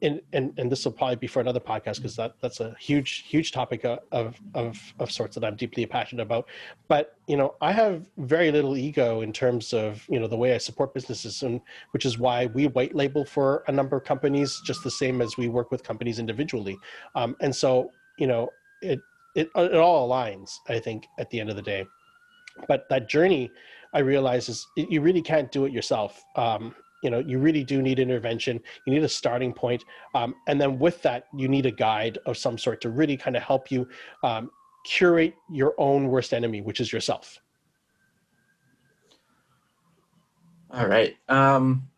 and, 0.01 0.21
and 0.33 0.53
and 0.57 0.71
this 0.71 0.85
will 0.85 0.91
probably 0.91 1.17
be 1.17 1.27
for 1.27 1.39
another 1.41 1.59
podcast 1.59 1.97
because 1.97 2.15
that 2.15 2.35
that's 2.41 2.59
a 2.59 2.75
huge 2.79 3.25
huge 3.27 3.51
topic 3.51 3.83
of, 3.83 4.39
of 4.53 4.79
of 4.99 5.11
sorts 5.11 5.35
that 5.35 5.43
I'm 5.43 5.55
deeply 5.55 5.85
passionate 5.85 6.23
about. 6.23 6.47
But 6.87 7.15
you 7.27 7.35
know, 7.35 7.55
I 7.61 7.71
have 7.71 8.07
very 8.17 8.51
little 8.51 8.77
ego 8.77 9.21
in 9.21 9.33
terms 9.33 9.73
of 9.73 10.05
you 10.09 10.19
know 10.19 10.27
the 10.27 10.37
way 10.37 10.55
I 10.55 10.57
support 10.57 10.93
businesses, 10.93 11.43
and 11.43 11.61
which 11.91 12.05
is 12.05 12.17
why 12.17 12.45
we 12.47 12.67
white 12.67 12.95
label 12.95 13.25
for 13.25 13.63
a 13.67 13.71
number 13.71 13.97
of 13.97 14.03
companies, 14.05 14.61
just 14.65 14.83
the 14.83 14.91
same 14.91 15.21
as 15.21 15.37
we 15.37 15.49
work 15.49 15.71
with 15.71 15.83
companies 15.83 16.19
individually. 16.19 16.77
Um, 17.15 17.35
and 17.41 17.55
so 17.55 17.91
you 18.17 18.27
know, 18.27 18.49
it 18.81 18.99
it 19.35 19.49
it 19.55 19.75
all 19.75 20.07
aligns. 20.07 20.55
I 20.67 20.79
think 20.79 21.07
at 21.17 21.29
the 21.29 21.39
end 21.39 21.49
of 21.49 21.55
the 21.55 21.61
day, 21.61 21.85
but 22.67 22.87
that 22.89 23.09
journey, 23.09 23.51
I 23.93 23.99
realize 23.99 24.49
is 24.49 24.65
you 24.75 25.01
really 25.01 25.21
can't 25.21 25.51
do 25.51 25.65
it 25.65 25.73
yourself. 25.73 26.23
Um, 26.35 26.73
you 27.03 27.09
know 27.09 27.19
you 27.19 27.39
really 27.39 27.63
do 27.63 27.81
need 27.81 27.99
intervention. 27.99 28.59
You 28.85 28.93
need 28.93 29.03
a 29.03 29.09
starting 29.09 29.53
point. 29.53 29.83
Um, 30.15 30.35
and 30.47 30.59
then 30.59 30.79
with 30.79 31.01
that 31.03 31.25
you 31.35 31.47
need 31.47 31.65
a 31.65 31.71
guide 31.71 32.17
of 32.25 32.37
some 32.37 32.57
sort 32.57 32.81
to 32.81 32.89
really 32.89 33.17
kind 33.17 33.35
of 33.35 33.43
help 33.43 33.71
you 33.71 33.87
um, 34.23 34.51
curate 34.85 35.35
your 35.51 35.73
own 35.77 36.07
worst 36.07 36.33
enemy 36.33 36.61
which 36.61 36.79
is 36.79 36.91
yourself. 36.91 37.39
All 40.71 40.87
right. 40.87 41.15
Um, 41.29 41.89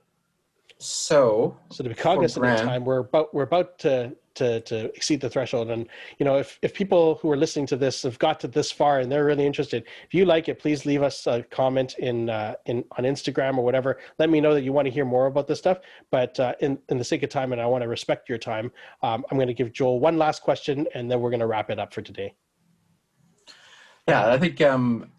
so 0.77 1.57
so 1.69 1.83
to 1.83 1.89
be 1.89 1.95
cognizant 1.95 2.43
of 2.45 2.59
time 2.59 2.83
we're 2.83 2.99
about 2.99 3.33
we're 3.33 3.43
about 3.43 3.77
to 3.79 4.15
to 4.35 4.61
to 4.61 4.85
exceed 4.95 5.21
the 5.21 5.29
threshold. 5.29 5.69
And 5.69 5.87
you 6.19 6.25
know 6.25 6.37
if 6.37 6.57
if 6.61 6.73
people 6.73 7.15
who 7.21 7.31
are 7.31 7.37
listening 7.37 7.65
to 7.67 7.77
this 7.77 8.03
have 8.03 8.19
got 8.19 8.39
to 8.41 8.47
this 8.47 8.71
far 8.71 8.99
and 8.99 9.11
they're 9.11 9.25
really 9.25 9.45
interested 9.45 9.83
if 10.05 10.13
you 10.13 10.25
like 10.25 10.49
it 10.49 10.59
please 10.59 10.85
leave 10.85 11.03
us 11.03 11.27
a 11.27 11.43
comment 11.43 11.95
in 11.99 12.29
uh, 12.29 12.55
in 12.65 12.83
on 12.97 13.03
instagram 13.03 13.57
or 13.57 13.63
whatever. 13.63 13.99
Let 14.19 14.29
me 14.29 14.41
know 14.41 14.53
that 14.53 14.61
you 14.61 14.73
want 14.73 14.85
to 14.87 14.91
hear 14.91 15.05
more 15.05 15.27
about 15.27 15.47
this 15.47 15.59
stuff. 15.59 15.79
But 16.09 16.39
uh, 16.39 16.55
in 16.59 16.79
in 16.89 16.97
the 16.97 17.03
sake 17.03 17.23
of 17.23 17.29
time 17.29 17.51
and 17.51 17.61
i 17.61 17.65
want 17.65 17.81
to 17.83 17.87
respect 17.87 18.29
your 18.29 18.37
time 18.37 18.71
um, 19.01 19.25
i'm 19.29 19.37
going 19.37 19.47
to 19.47 19.53
give 19.53 19.71
joel 19.73 19.99
one 19.99 20.17
last 20.17 20.41
question 20.41 20.87
and 20.95 21.09
then 21.09 21.19
we're 21.21 21.29
going 21.29 21.39
to 21.39 21.47
wrap 21.47 21.69
it 21.69 21.79
up 21.79 21.93
for 21.93 22.01
today. 22.01 22.33
Yeah 24.07 24.31
i 24.31 24.37
think 24.37 24.61
um 24.61 25.11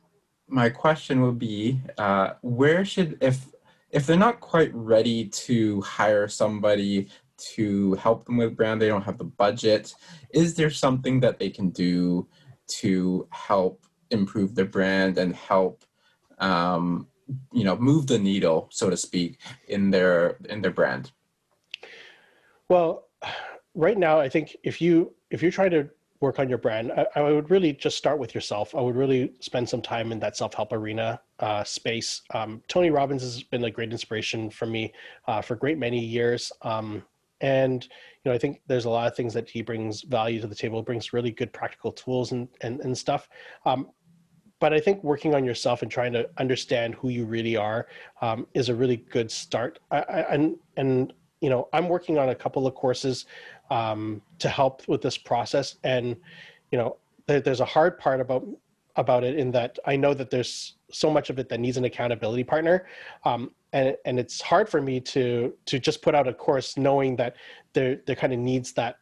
my 0.52 0.68
question 0.68 1.22
would 1.22 1.38
be 1.38 1.80
uh, 1.98 2.34
where 2.42 2.84
should 2.84 3.16
if 3.20 3.46
if 3.90 4.06
they're 4.06 4.16
not 4.16 4.40
quite 4.40 4.74
ready 4.74 5.26
to 5.26 5.80
hire 5.82 6.28
somebody 6.28 7.08
to 7.54 7.94
help 7.94 8.24
them 8.24 8.36
with 8.36 8.56
brand, 8.56 8.80
they 8.80 8.88
don't 8.88 9.02
have 9.02 9.18
the 9.18 9.24
budget, 9.24 9.94
is 10.30 10.54
there 10.54 10.70
something 10.70 11.20
that 11.20 11.38
they 11.38 11.50
can 11.50 11.70
do 11.70 12.28
to 12.66 13.26
help 13.30 13.86
improve 14.10 14.54
their 14.54 14.66
brand 14.66 15.18
and 15.18 15.34
help 15.34 15.84
um, 16.38 17.06
you 17.52 17.64
know 17.64 17.76
move 17.76 18.06
the 18.06 18.18
needle 18.18 18.68
so 18.70 18.90
to 18.90 18.96
speak 18.96 19.38
in 19.68 19.90
their 19.90 20.36
in 20.48 20.60
their 20.60 20.70
brand? 20.70 21.12
Well 22.68 23.08
right 23.74 23.96
now 23.96 24.20
i 24.20 24.28
think 24.28 24.54
if 24.62 24.82
you 24.82 25.14
if 25.30 25.40
you're 25.40 25.50
trying 25.50 25.70
to 25.70 25.88
work 26.20 26.38
on 26.38 26.48
your 26.48 26.58
brand 26.58 26.92
I, 26.92 27.06
I 27.16 27.32
would 27.32 27.50
really 27.50 27.72
just 27.72 27.96
start 27.96 28.18
with 28.18 28.34
yourself. 28.34 28.74
I 28.76 28.80
would 28.80 28.94
really 28.94 29.32
spend 29.40 29.68
some 29.68 29.82
time 29.82 30.12
in 30.12 30.20
that 30.20 30.36
self-help 30.36 30.72
arena 30.72 31.20
uh, 31.40 31.64
space. 31.64 32.22
Um, 32.32 32.62
tony 32.68 32.90
robbins 32.90 33.22
has 33.22 33.42
been 33.42 33.64
a 33.64 33.70
great 33.70 33.90
inspiration 33.90 34.48
for 34.48 34.66
me 34.66 34.92
uh, 35.26 35.42
for 35.42 35.54
a 35.54 35.58
great 35.58 35.78
many 35.78 35.98
years. 35.98 36.52
Um, 36.62 37.02
and 37.42 37.84
you 37.84 38.30
know 38.30 38.32
i 38.32 38.38
think 38.38 38.60
there's 38.66 38.86
a 38.86 38.90
lot 38.90 39.06
of 39.06 39.14
things 39.14 39.34
that 39.34 39.48
he 39.48 39.60
brings 39.60 40.02
value 40.02 40.40
to 40.40 40.46
the 40.46 40.54
table 40.54 40.82
brings 40.82 41.12
really 41.12 41.30
good 41.30 41.52
practical 41.52 41.92
tools 41.92 42.32
and 42.32 42.48
and, 42.62 42.80
and 42.80 42.96
stuff 42.96 43.28
um, 43.66 43.88
but 44.62 44.72
I 44.72 44.78
think 44.78 45.02
working 45.02 45.34
on 45.34 45.44
yourself 45.44 45.82
and 45.82 45.90
trying 45.90 46.12
to 46.12 46.30
understand 46.38 46.94
who 46.94 47.08
you 47.08 47.24
really 47.24 47.56
are 47.56 47.88
um, 48.20 48.46
is 48.54 48.68
a 48.68 48.74
really 48.76 48.98
good 48.98 49.28
start. 49.28 49.80
I, 49.90 49.98
I, 50.02 50.20
and 50.34 50.56
and 50.76 51.12
you 51.40 51.50
know, 51.50 51.68
I'm 51.72 51.88
working 51.88 52.16
on 52.16 52.28
a 52.28 52.34
couple 52.36 52.64
of 52.68 52.74
courses 52.76 53.26
um, 53.72 54.22
to 54.38 54.48
help 54.48 54.86
with 54.86 55.02
this 55.02 55.18
process, 55.18 55.78
and 55.82 56.14
you 56.70 56.78
know, 56.78 56.98
there, 57.26 57.40
there's 57.40 57.58
a 57.58 57.64
hard 57.64 57.98
part 57.98 58.20
about 58.20 58.46
about 58.96 59.24
it 59.24 59.38
in 59.38 59.50
that 59.52 59.78
I 59.86 59.96
know 59.96 60.14
that 60.14 60.30
there's 60.30 60.76
so 60.90 61.10
much 61.10 61.30
of 61.30 61.38
it 61.38 61.48
that 61.48 61.60
needs 61.60 61.76
an 61.76 61.84
accountability 61.84 62.44
partner, 62.44 62.86
um, 63.24 63.50
and 63.72 63.96
and 64.04 64.18
it's 64.18 64.40
hard 64.40 64.68
for 64.68 64.82
me 64.82 65.00
to 65.00 65.54
to 65.66 65.78
just 65.78 66.02
put 66.02 66.14
out 66.14 66.28
a 66.28 66.34
course 66.34 66.76
knowing 66.76 67.16
that 67.16 67.36
there 67.72 68.00
there 68.06 68.16
kind 68.16 68.32
of 68.32 68.38
needs 68.38 68.72
that 68.74 68.96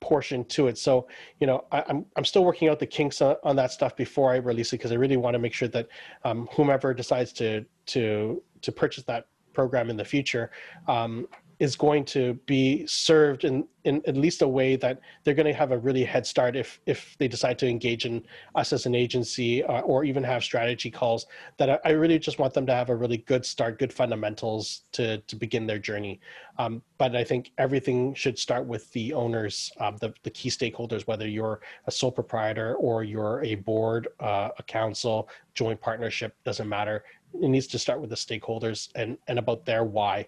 portion 0.00 0.44
to 0.46 0.66
it. 0.66 0.76
So, 0.76 1.06
you 1.40 1.46
know, 1.46 1.64
I, 1.70 1.78
am 1.78 1.84
I'm, 1.88 2.06
I'm 2.16 2.24
still 2.24 2.44
working 2.44 2.68
out 2.68 2.80
the 2.80 2.86
kinks 2.86 3.22
on, 3.22 3.36
on 3.44 3.56
that 3.56 3.70
stuff 3.70 3.96
before 3.96 4.32
I 4.32 4.36
release 4.36 4.72
it 4.72 4.78
because 4.78 4.92
I 4.92 4.96
really 4.96 5.16
want 5.16 5.34
to 5.34 5.38
make 5.38 5.54
sure 5.54 5.68
that 5.68 5.88
um, 6.24 6.48
whomever 6.52 6.92
decides 6.92 7.32
to 7.34 7.64
to 7.86 8.42
to 8.60 8.72
purchase 8.72 9.04
that 9.04 9.26
program 9.52 9.90
in 9.90 9.96
the 9.96 10.04
future 10.04 10.50
um, 10.88 11.26
is 11.62 11.76
going 11.76 12.04
to 12.04 12.34
be 12.46 12.84
served 12.88 13.44
in, 13.44 13.64
in 13.84 14.02
at 14.08 14.16
least 14.16 14.42
a 14.42 14.48
way 14.48 14.74
that 14.74 14.98
they're 15.22 15.32
going 15.32 15.46
to 15.46 15.52
have 15.52 15.70
a 15.70 15.78
really 15.78 16.02
head 16.02 16.26
start 16.26 16.56
if 16.56 16.80
if 16.86 17.14
they 17.18 17.28
decide 17.28 17.56
to 17.56 17.68
engage 17.68 18.04
in 18.04 18.20
us 18.56 18.72
as 18.72 18.84
an 18.84 18.96
agency 18.96 19.62
uh, 19.62 19.80
or 19.82 20.02
even 20.02 20.24
have 20.24 20.42
strategy 20.42 20.90
calls 20.90 21.26
that 21.58 21.70
I, 21.70 21.78
I, 21.84 21.90
really 21.90 22.18
just 22.18 22.40
want 22.40 22.52
them 22.52 22.66
to 22.66 22.74
have 22.74 22.90
a 22.90 22.96
really 22.96 23.18
good 23.18 23.46
start 23.46 23.78
good 23.78 23.92
fundamentals 23.92 24.82
to 24.96 25.18
to 25.18 25.36
begin 25.36 25.64
their 25.64 25.78
journey. 25.78 26.20
Um, 26.58 26.82
but 26.98 27.16
i 27.16 27.24
think 27.24 27.52
everything 27.58 28.12
should 28.14 28.38
start 28.38 28.66
with 28.66 28.90
the 28.92 29.14
owners 29.14 29.72
um, 29.80 29.96
the, 29.98 30.12
the 30.22 30.30
key 30.30 30.50
stakeholders 30.50 31.06
whether 31.06 31.26
you're 31.26 31.60
a 31.86 31.90
sole 31.90 32.12
proprietor 32.12 32.74
or 32.74 33.04
you're 33.04 33.42
a 33.44 33.54
board 33.54 34.08
uh, 34.20 34.48
a 34.58 34.62
council 34.64 35.28
joint 35.54 35.80
partnership 35.80 36.34
doesn't 36.44 36.68
matter. 36.68 37.04
It 37.34 37.48
needs 37.48 37.66
to 37.68 37.78
start 37.78 38.00
with 38.00 38.10
the 38.10 38.16
stakeholders 38.16 38.90
and 38.94 39.16
and 39.28 39.38
about 39.38 39.64
their 39.64 39.84
why 39.84 40.26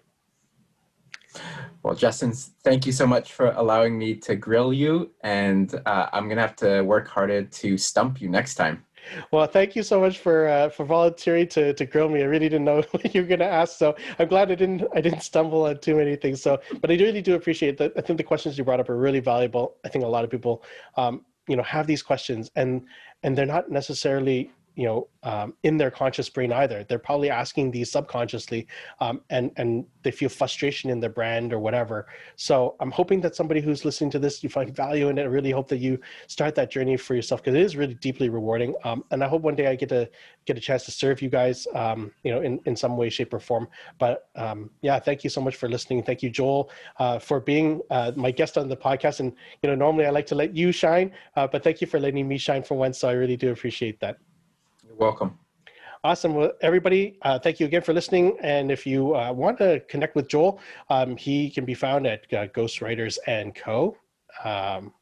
well, 1.83 1.95
Justin, 1.95 2.33
thank 2.63 2.85
you 2.85 2.91
so 2.91 3.05
much 3.05 3.33
for 3.33 3.51
allowing 3.51 3.97
me 3.97 4.15
to 4.15 4.35
grill 4.35 4.73
you, 4.73 5.11
and 5.21 5.73
uh, 5.85 6.07
I'm 6.13 6.27
gonna 6.27 6.41
have 6.41 6.55
to 6.57 6.81
work 6.81 7.07
harder 7.07 7.43
to 7.43 7.77
stump 7.77 8.21
you 8.21 8.29
next 8.29 8.55
time. 8.55 8.83
Well, 9.31 9.45
thank 9.47 9.75
you 9.75 9.83
so 9.83 9.99
much 9.99 10.19
for 10.19 10.47
uh, 10.47 10.69
for 10.69 10.85
volunteering 10.85 11.47
to, 11.49 11.73
to 11.73 11.85
grill 11.85 12.09
me. 12.09 12.21
I 12.21 12.25
really 12.25 12.49
didn't 12.49 12.65
know 12.65 12.81
what 12.91 13.13
you 13.13 13.21
were 13.21 13.27
going 13.27 13.39
to 13.39 13.45
ask, 13.45 13.77
so 13.77 13.95
I'm 14.19 14.27
glad 14.27 14.51
I 14.51 14.55
didn't 14.55 14.83
I 14.95 15.01
didn't 15.01 15.21
stumble 15.21 15.65
on 15.65 15.79
too 15.79 15.95
many 15.95 16.15
things. 16.15 16.41
So, 16.41 16.59
but 16.81 16.89
I 16.91 16.95
really 16.95 17.21
do 17.21 17.35
appreciate 17.35 17.77
that. 17.77 17.93
I 17.97 18.01
think 18.01 18.17
the 18.17 18.23
questions 18.23 18.57
you 18.57 18.63
brought 18.63 18.79
up 18.79 18.89
are 18.89 18.97
really 18.97 19.19
valuable. 19.19 19.75
I 19.85 19.89
think 19.89 20.03
a 20.03 20.07
lot 20.07 20.23
of 20.23 20.29
people, 20.29 20.63
um, 20.97 21.25
you 21.47 21.55
know, 21.55 21.63
have 21.63 21.87
these 21.87 22.01
questions 22.01 22.49
and 22.55 22.85
and 23.23 23.37
they're 23.37 23.45
not 23.45 23.69
necessarily 23.69 24.51
you 24.75 24.85
know 24.85 25.07
um, 25.23 25.53
in 25.63 25.77
their 25.77 25.89
conscious 25.89 26.29
brain 26.29 26.51
either. 26.51 26.83
They're 26.83 26.99
probably 26.99 27.29
asking 27.29 27.71
these 27.71 27.91
subconsciously 27.91 28.67
um, 28.99 29.21
and 29.29 29.51
and 29.57 29.85
they 30.03 30.11
feel 30.11 30.29
frustration 30.29 30.89
in 30.89 30.99
their 30.99 31.09
brand 31.09 31.51
or 31.51 31.59
whatever. 31.59 32.07
So 32.35 32.75
i'm 32.79 32.91
hoping 32.91 33.21
that 33.21 33.35
somebody 33.35 33.61
who's 33.61 33.85
listening 33.85 34.11
to 34.11 34.19
this 34.19 34.43
you 34.43 34.49
find 34.49 34.75
value 34.75 35.09
in 35.09 35.17
it. 35.17 35.23
I 35.23 35.25
really 35.25 35.51
hope 35.51 35.67
that 35.69 35.77
you 35.77 35.99
start 36.27 36.55
that 36.55 36.69
journey 36.69 36.97
for 36.97 37.15
yourself 37.15 37.41
because 37.41 37.55
it 37.55 37.61
is 37.61 37.75
really 37.75 37.95
deeply 37.95 38.29
rewarding. 38.29 38.75
Um, 38.83 39.03
and 39.11 39.23
i 39.23 39.27
hope 39.27 39.41
one 39.41 39.55
day 39.55 39.67
i 39.67 39.75
get 39.75 39.89
to 39.89 40.09
get 40.45 40.57
a 40.57 40.61
chance 40.61 40.85
to 40.85 40.91
serve 40.91 41.21
you 41.21 41.29
guys 41.29 41.67
um, 41.73 42.11
you 42.23 42.31
know 42.31 42.41
in, 42.41 42.59
in 42.65 42.75
some 42.75 42.97
way 42.97 43.09
shape 43.09 43.33
or 43.33 43.39
form. 43.39 43.67
But 43.97 44.27
um, 44.35 44.69
yeah 44.81 44.99
thank 44.99 45.23
you 45.23 45.29
so 45.29 45.41
much 45.41 45.55
for 45.55 45.69
listening. 45.69 46.03
Thank 46.03 46.21
you 46.21 46.29
joel 46.29 46.69
uh, 46.99 47.19
for 47.19 47.39
being 47.39 47.81
uh, 47.89 48.11
my 48.15 48.31
guest 48.31 48.57
on 48.57 48.67
the 48.69 48.77
podcast. 48.77 49.21
And 49.21 49.33
you 49.61 49.69
know 49.69 49.75
normally 49.75 50.05
i 50.05 50.09
like 50.09 50.27
to 50.27 50.35
let 50.35 50.55
you 50.55 50.71
shine 50.71 51.11
uh, 51.35 51.47
but 51.47 51.63
thank 51.63 51.81
you 51.81 51.87
for 51.87 51.99
letting 51.99 52.27
me 52.27 52.37
shine 52.37 52.63
for 52.63 52.75
once. 52.75 52.99
So 52.99 53.09
i 53.09 53.13
really 53.13 53.37
do 53.37 53.51
appreciate 53.51 53.99
that 54.01 54.17
you're 54.85 54.95
welcome. 54.95 55.37
Awesome. 56.03 56.35
Well, 56.35 56.51
everybody, 56.61 57.17
uh, 57.23 57.39
thank 57.39 57.59
you 57.59 57.65
again 57.65 57.81
for 57.81 57.91
listening. 57.91 58.37
And 58.41 58.71
if 58.71 58.85
you 58.85 59.15
uh, 59.15 59.31
want 59.31 59.57
to 59.57 59.79
connect 59.89 60.15
with 60.15 60.27
Joel, 60.27 60.59
um, 60.89 61.17
he 61.17 61.49
can 61.49 61.65
be 61.65 61.73
found 61.73 62.05
at 62.05 62.31
uh, 62.31 62.45
Ghostwriters 62.47 63.17
and 63.25 63.55
Co. 63.55 63.97
Um, 64.43 64.93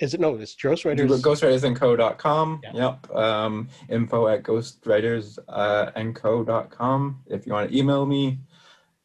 is 0.00 0.14
it 0.14 0.20
no? 0.20 0.34
It's 0.34 0.56
Ghostwriters. 0.56 1.22
Ghostwritersandco.com. 1.22 2.62
Yeah. 2.64 2.72
Yep. 2.74 3.14
Um, 3.14 3.68
info 3.90 4.26
at 4.26 4.42
ghostwritersandco.com. 4.42 7.22
Uh, 7.30 7.34
if 7.34 7.46
you 7.46 7.52
want 7.52 7.70
to 7.70 7.78
email 7.78 8.06
me. 8.06 8.40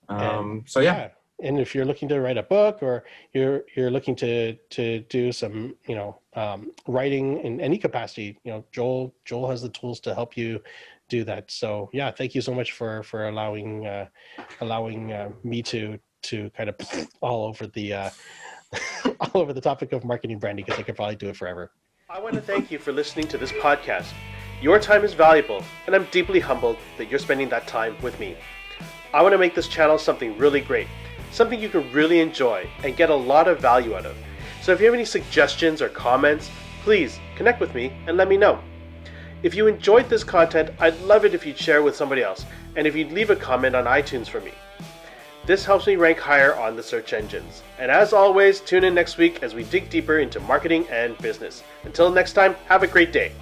Um, 0.09 0.19
and, 0.19 0.63
so 0.67 0.79
yeah. 0.79 0.97
yeah 0.97 1.09
and 1.39 1.59
if 1.59 1.75
you're 1.75 1.85
looking 1.85 2.07
to 2.09 2.21
write 2.21 2.37
a 2.37 2.43
book 2.43 2.81
or 2.81 3.03
you're 3.33 3.63
you're 3.75 3.91
looking 3.91 4.15
to 4.15 4.55
to 4.69 4.99
do 5.01 5.31
some 5.31 5.75
you 5.87 5.95
know 5.95 6.19
um, 6.35 6.71
writing 6.87 7.39
in 7.39 7.61
any 7.61 7.77
capacity 7.77 8.37
you 8.43 8.51
know 8.51 8.63
joel 8.71 9.13
joel 9.25 9.49
has 9.49 9.61
the 9.61 9.69
tools 9.69 9.99
to 10.01 10.13
help 10.13 10.35
you 10.37 10.61
do 11.07 11.23
that. 11.23 11.51
So 11.51 11.89
yeah 11.93 12.11
thank 12.11 12.35
you 12.35 12.41
so 12.41 12.53
much 12.53 12.71
for 12.71 13.03
for 13.03 13.27
allowing 13.27 13.85
uh, 13.85 14.07
allowing 14.61 15.13
uh, 15.13 15.29
me 15.43 15.61
to 15.63 15.99
to 16.23 16.49
kind 16.51 16.69
of 16.69 16.75
all 17.21 17.45
over 17.45 17.67
the 17.67 17.93
uh, 17.93 18.09
all 19.19 19.41
over 19.41 19.53
the 19.53 19.61
topic 19.61 19.93
of 19.93 20.03
marketing 20.03 20.39
branding 20.39 20.65
because 20.65 20.79
i 20.79 20.83
could 20.83 20.95
probably 20.95 21.15
do 21.15 21.29
it 21.29 21.35
forever. 21.35 21.71
I 22.09 22.19
want 22.19 22.35
to 22.35 22.41
thank 22.41 22.71
you 22.71 22.79
for 22.79 22.91
listening 22.91 23.27
to 23.29 23.37
this 23.37 23.51
podcast. 23.51 24.11
Your 24.61 24.79
time 24.79 25.03
is 25.03 25.13
valuable 25.13 25.63
and 25.85 25.95
i'm 25.95 26.05
deeply 26.11 26.39
humbled 26.39 26.77
that 26.97 27.09
you're 27.09 27.19
spending 27.19 27.49
that 27.49 27.67
time 27.67 27.95
with 28.01 28.19
me. 28.19 28.35
I 29.13 29.21
want 29.21 29.33
to 29.33 29.37
make 29.37 29.55
this 29.55 29.67
channel 29.67 29.97
something 29.97 30.37
really 30.37 30.61
great 30.61 30.87
something 31.35 31.59
you 31.59 31.67
can 31.67 31.91
really 31.91 32.21
enjoy 32.21 32.65
and 32.85 32.95
get 32.95 33.09
a 33.09 33.15
lot 33.15 33.49
of 33.49 33.59
value 33.59 33.93
out 33.93 34.05
of. 34.05 34.15
So 34.65 34.71
if 34.71 34.79
you 34.79 34.87
have 34.87 34.95
any 34.95 35.05
suggestions 35.05 35.79
or 35.79 35.89
comments, 35.89 36.49
please 36.81 37.19
connect 37.35 37.59
with 37.59 37.75
me 37.75 37.95
and 38.07 38.17
let 38.17 38.27
me 38.27 38.35
know. 38.35 38.59
If 39.43 39.53
you 39.53 39.67
enjoyed 39.67 40.09
this 40.09 40.23
content, 40.23 40.71
I'd 40.79 40.99
love 41.01 41.23
it 41.23 41.35
if 41.35 41.45
you'd 41.45 41.55
share 41.55 41.83
with 41.83 41.95
somebody 41.95 42.23
else 42.23 42.47
and 42.75 42.87
if 42.87 42.95
you'd 42.95 43.11
leave 43.11 43.29
a 43.29 43.35
comment 43.35 43.75
on 43.75 43.85
iTunes 43.85 44.27
for 44.27 44.41
me. 44.41 44.53
This 45.45 45.65
helps 45.65 45.85
me 45.85 45.97
rank 45.97 46.17
higher 46.17 46.55
on 46.55 46.75
the 46.75 46.81
search 46.81 47.13
engines. 47.13 47.61
And 47.77 47.91
as 47.91 48.11
always, 48.11 48.59
tune 48.59 48.83
in 48.83 48.95
next 48.95 49.19
week 49.19 49.43
as 49.43 49.53
we 49.53 49.65
dig 49.65 49.91
deeper 49.91 50.17
into 50.17 50.39
marketing 50.39 50.87
and 50.89 51.15
business. 51.19 51.61
Until 51.83 52.09
next 52.09 52.33
time, 52.33 52.55
have 52.65 52.81
a 52.81 52.87
great 52.87 53.13
day. 53.13 53.33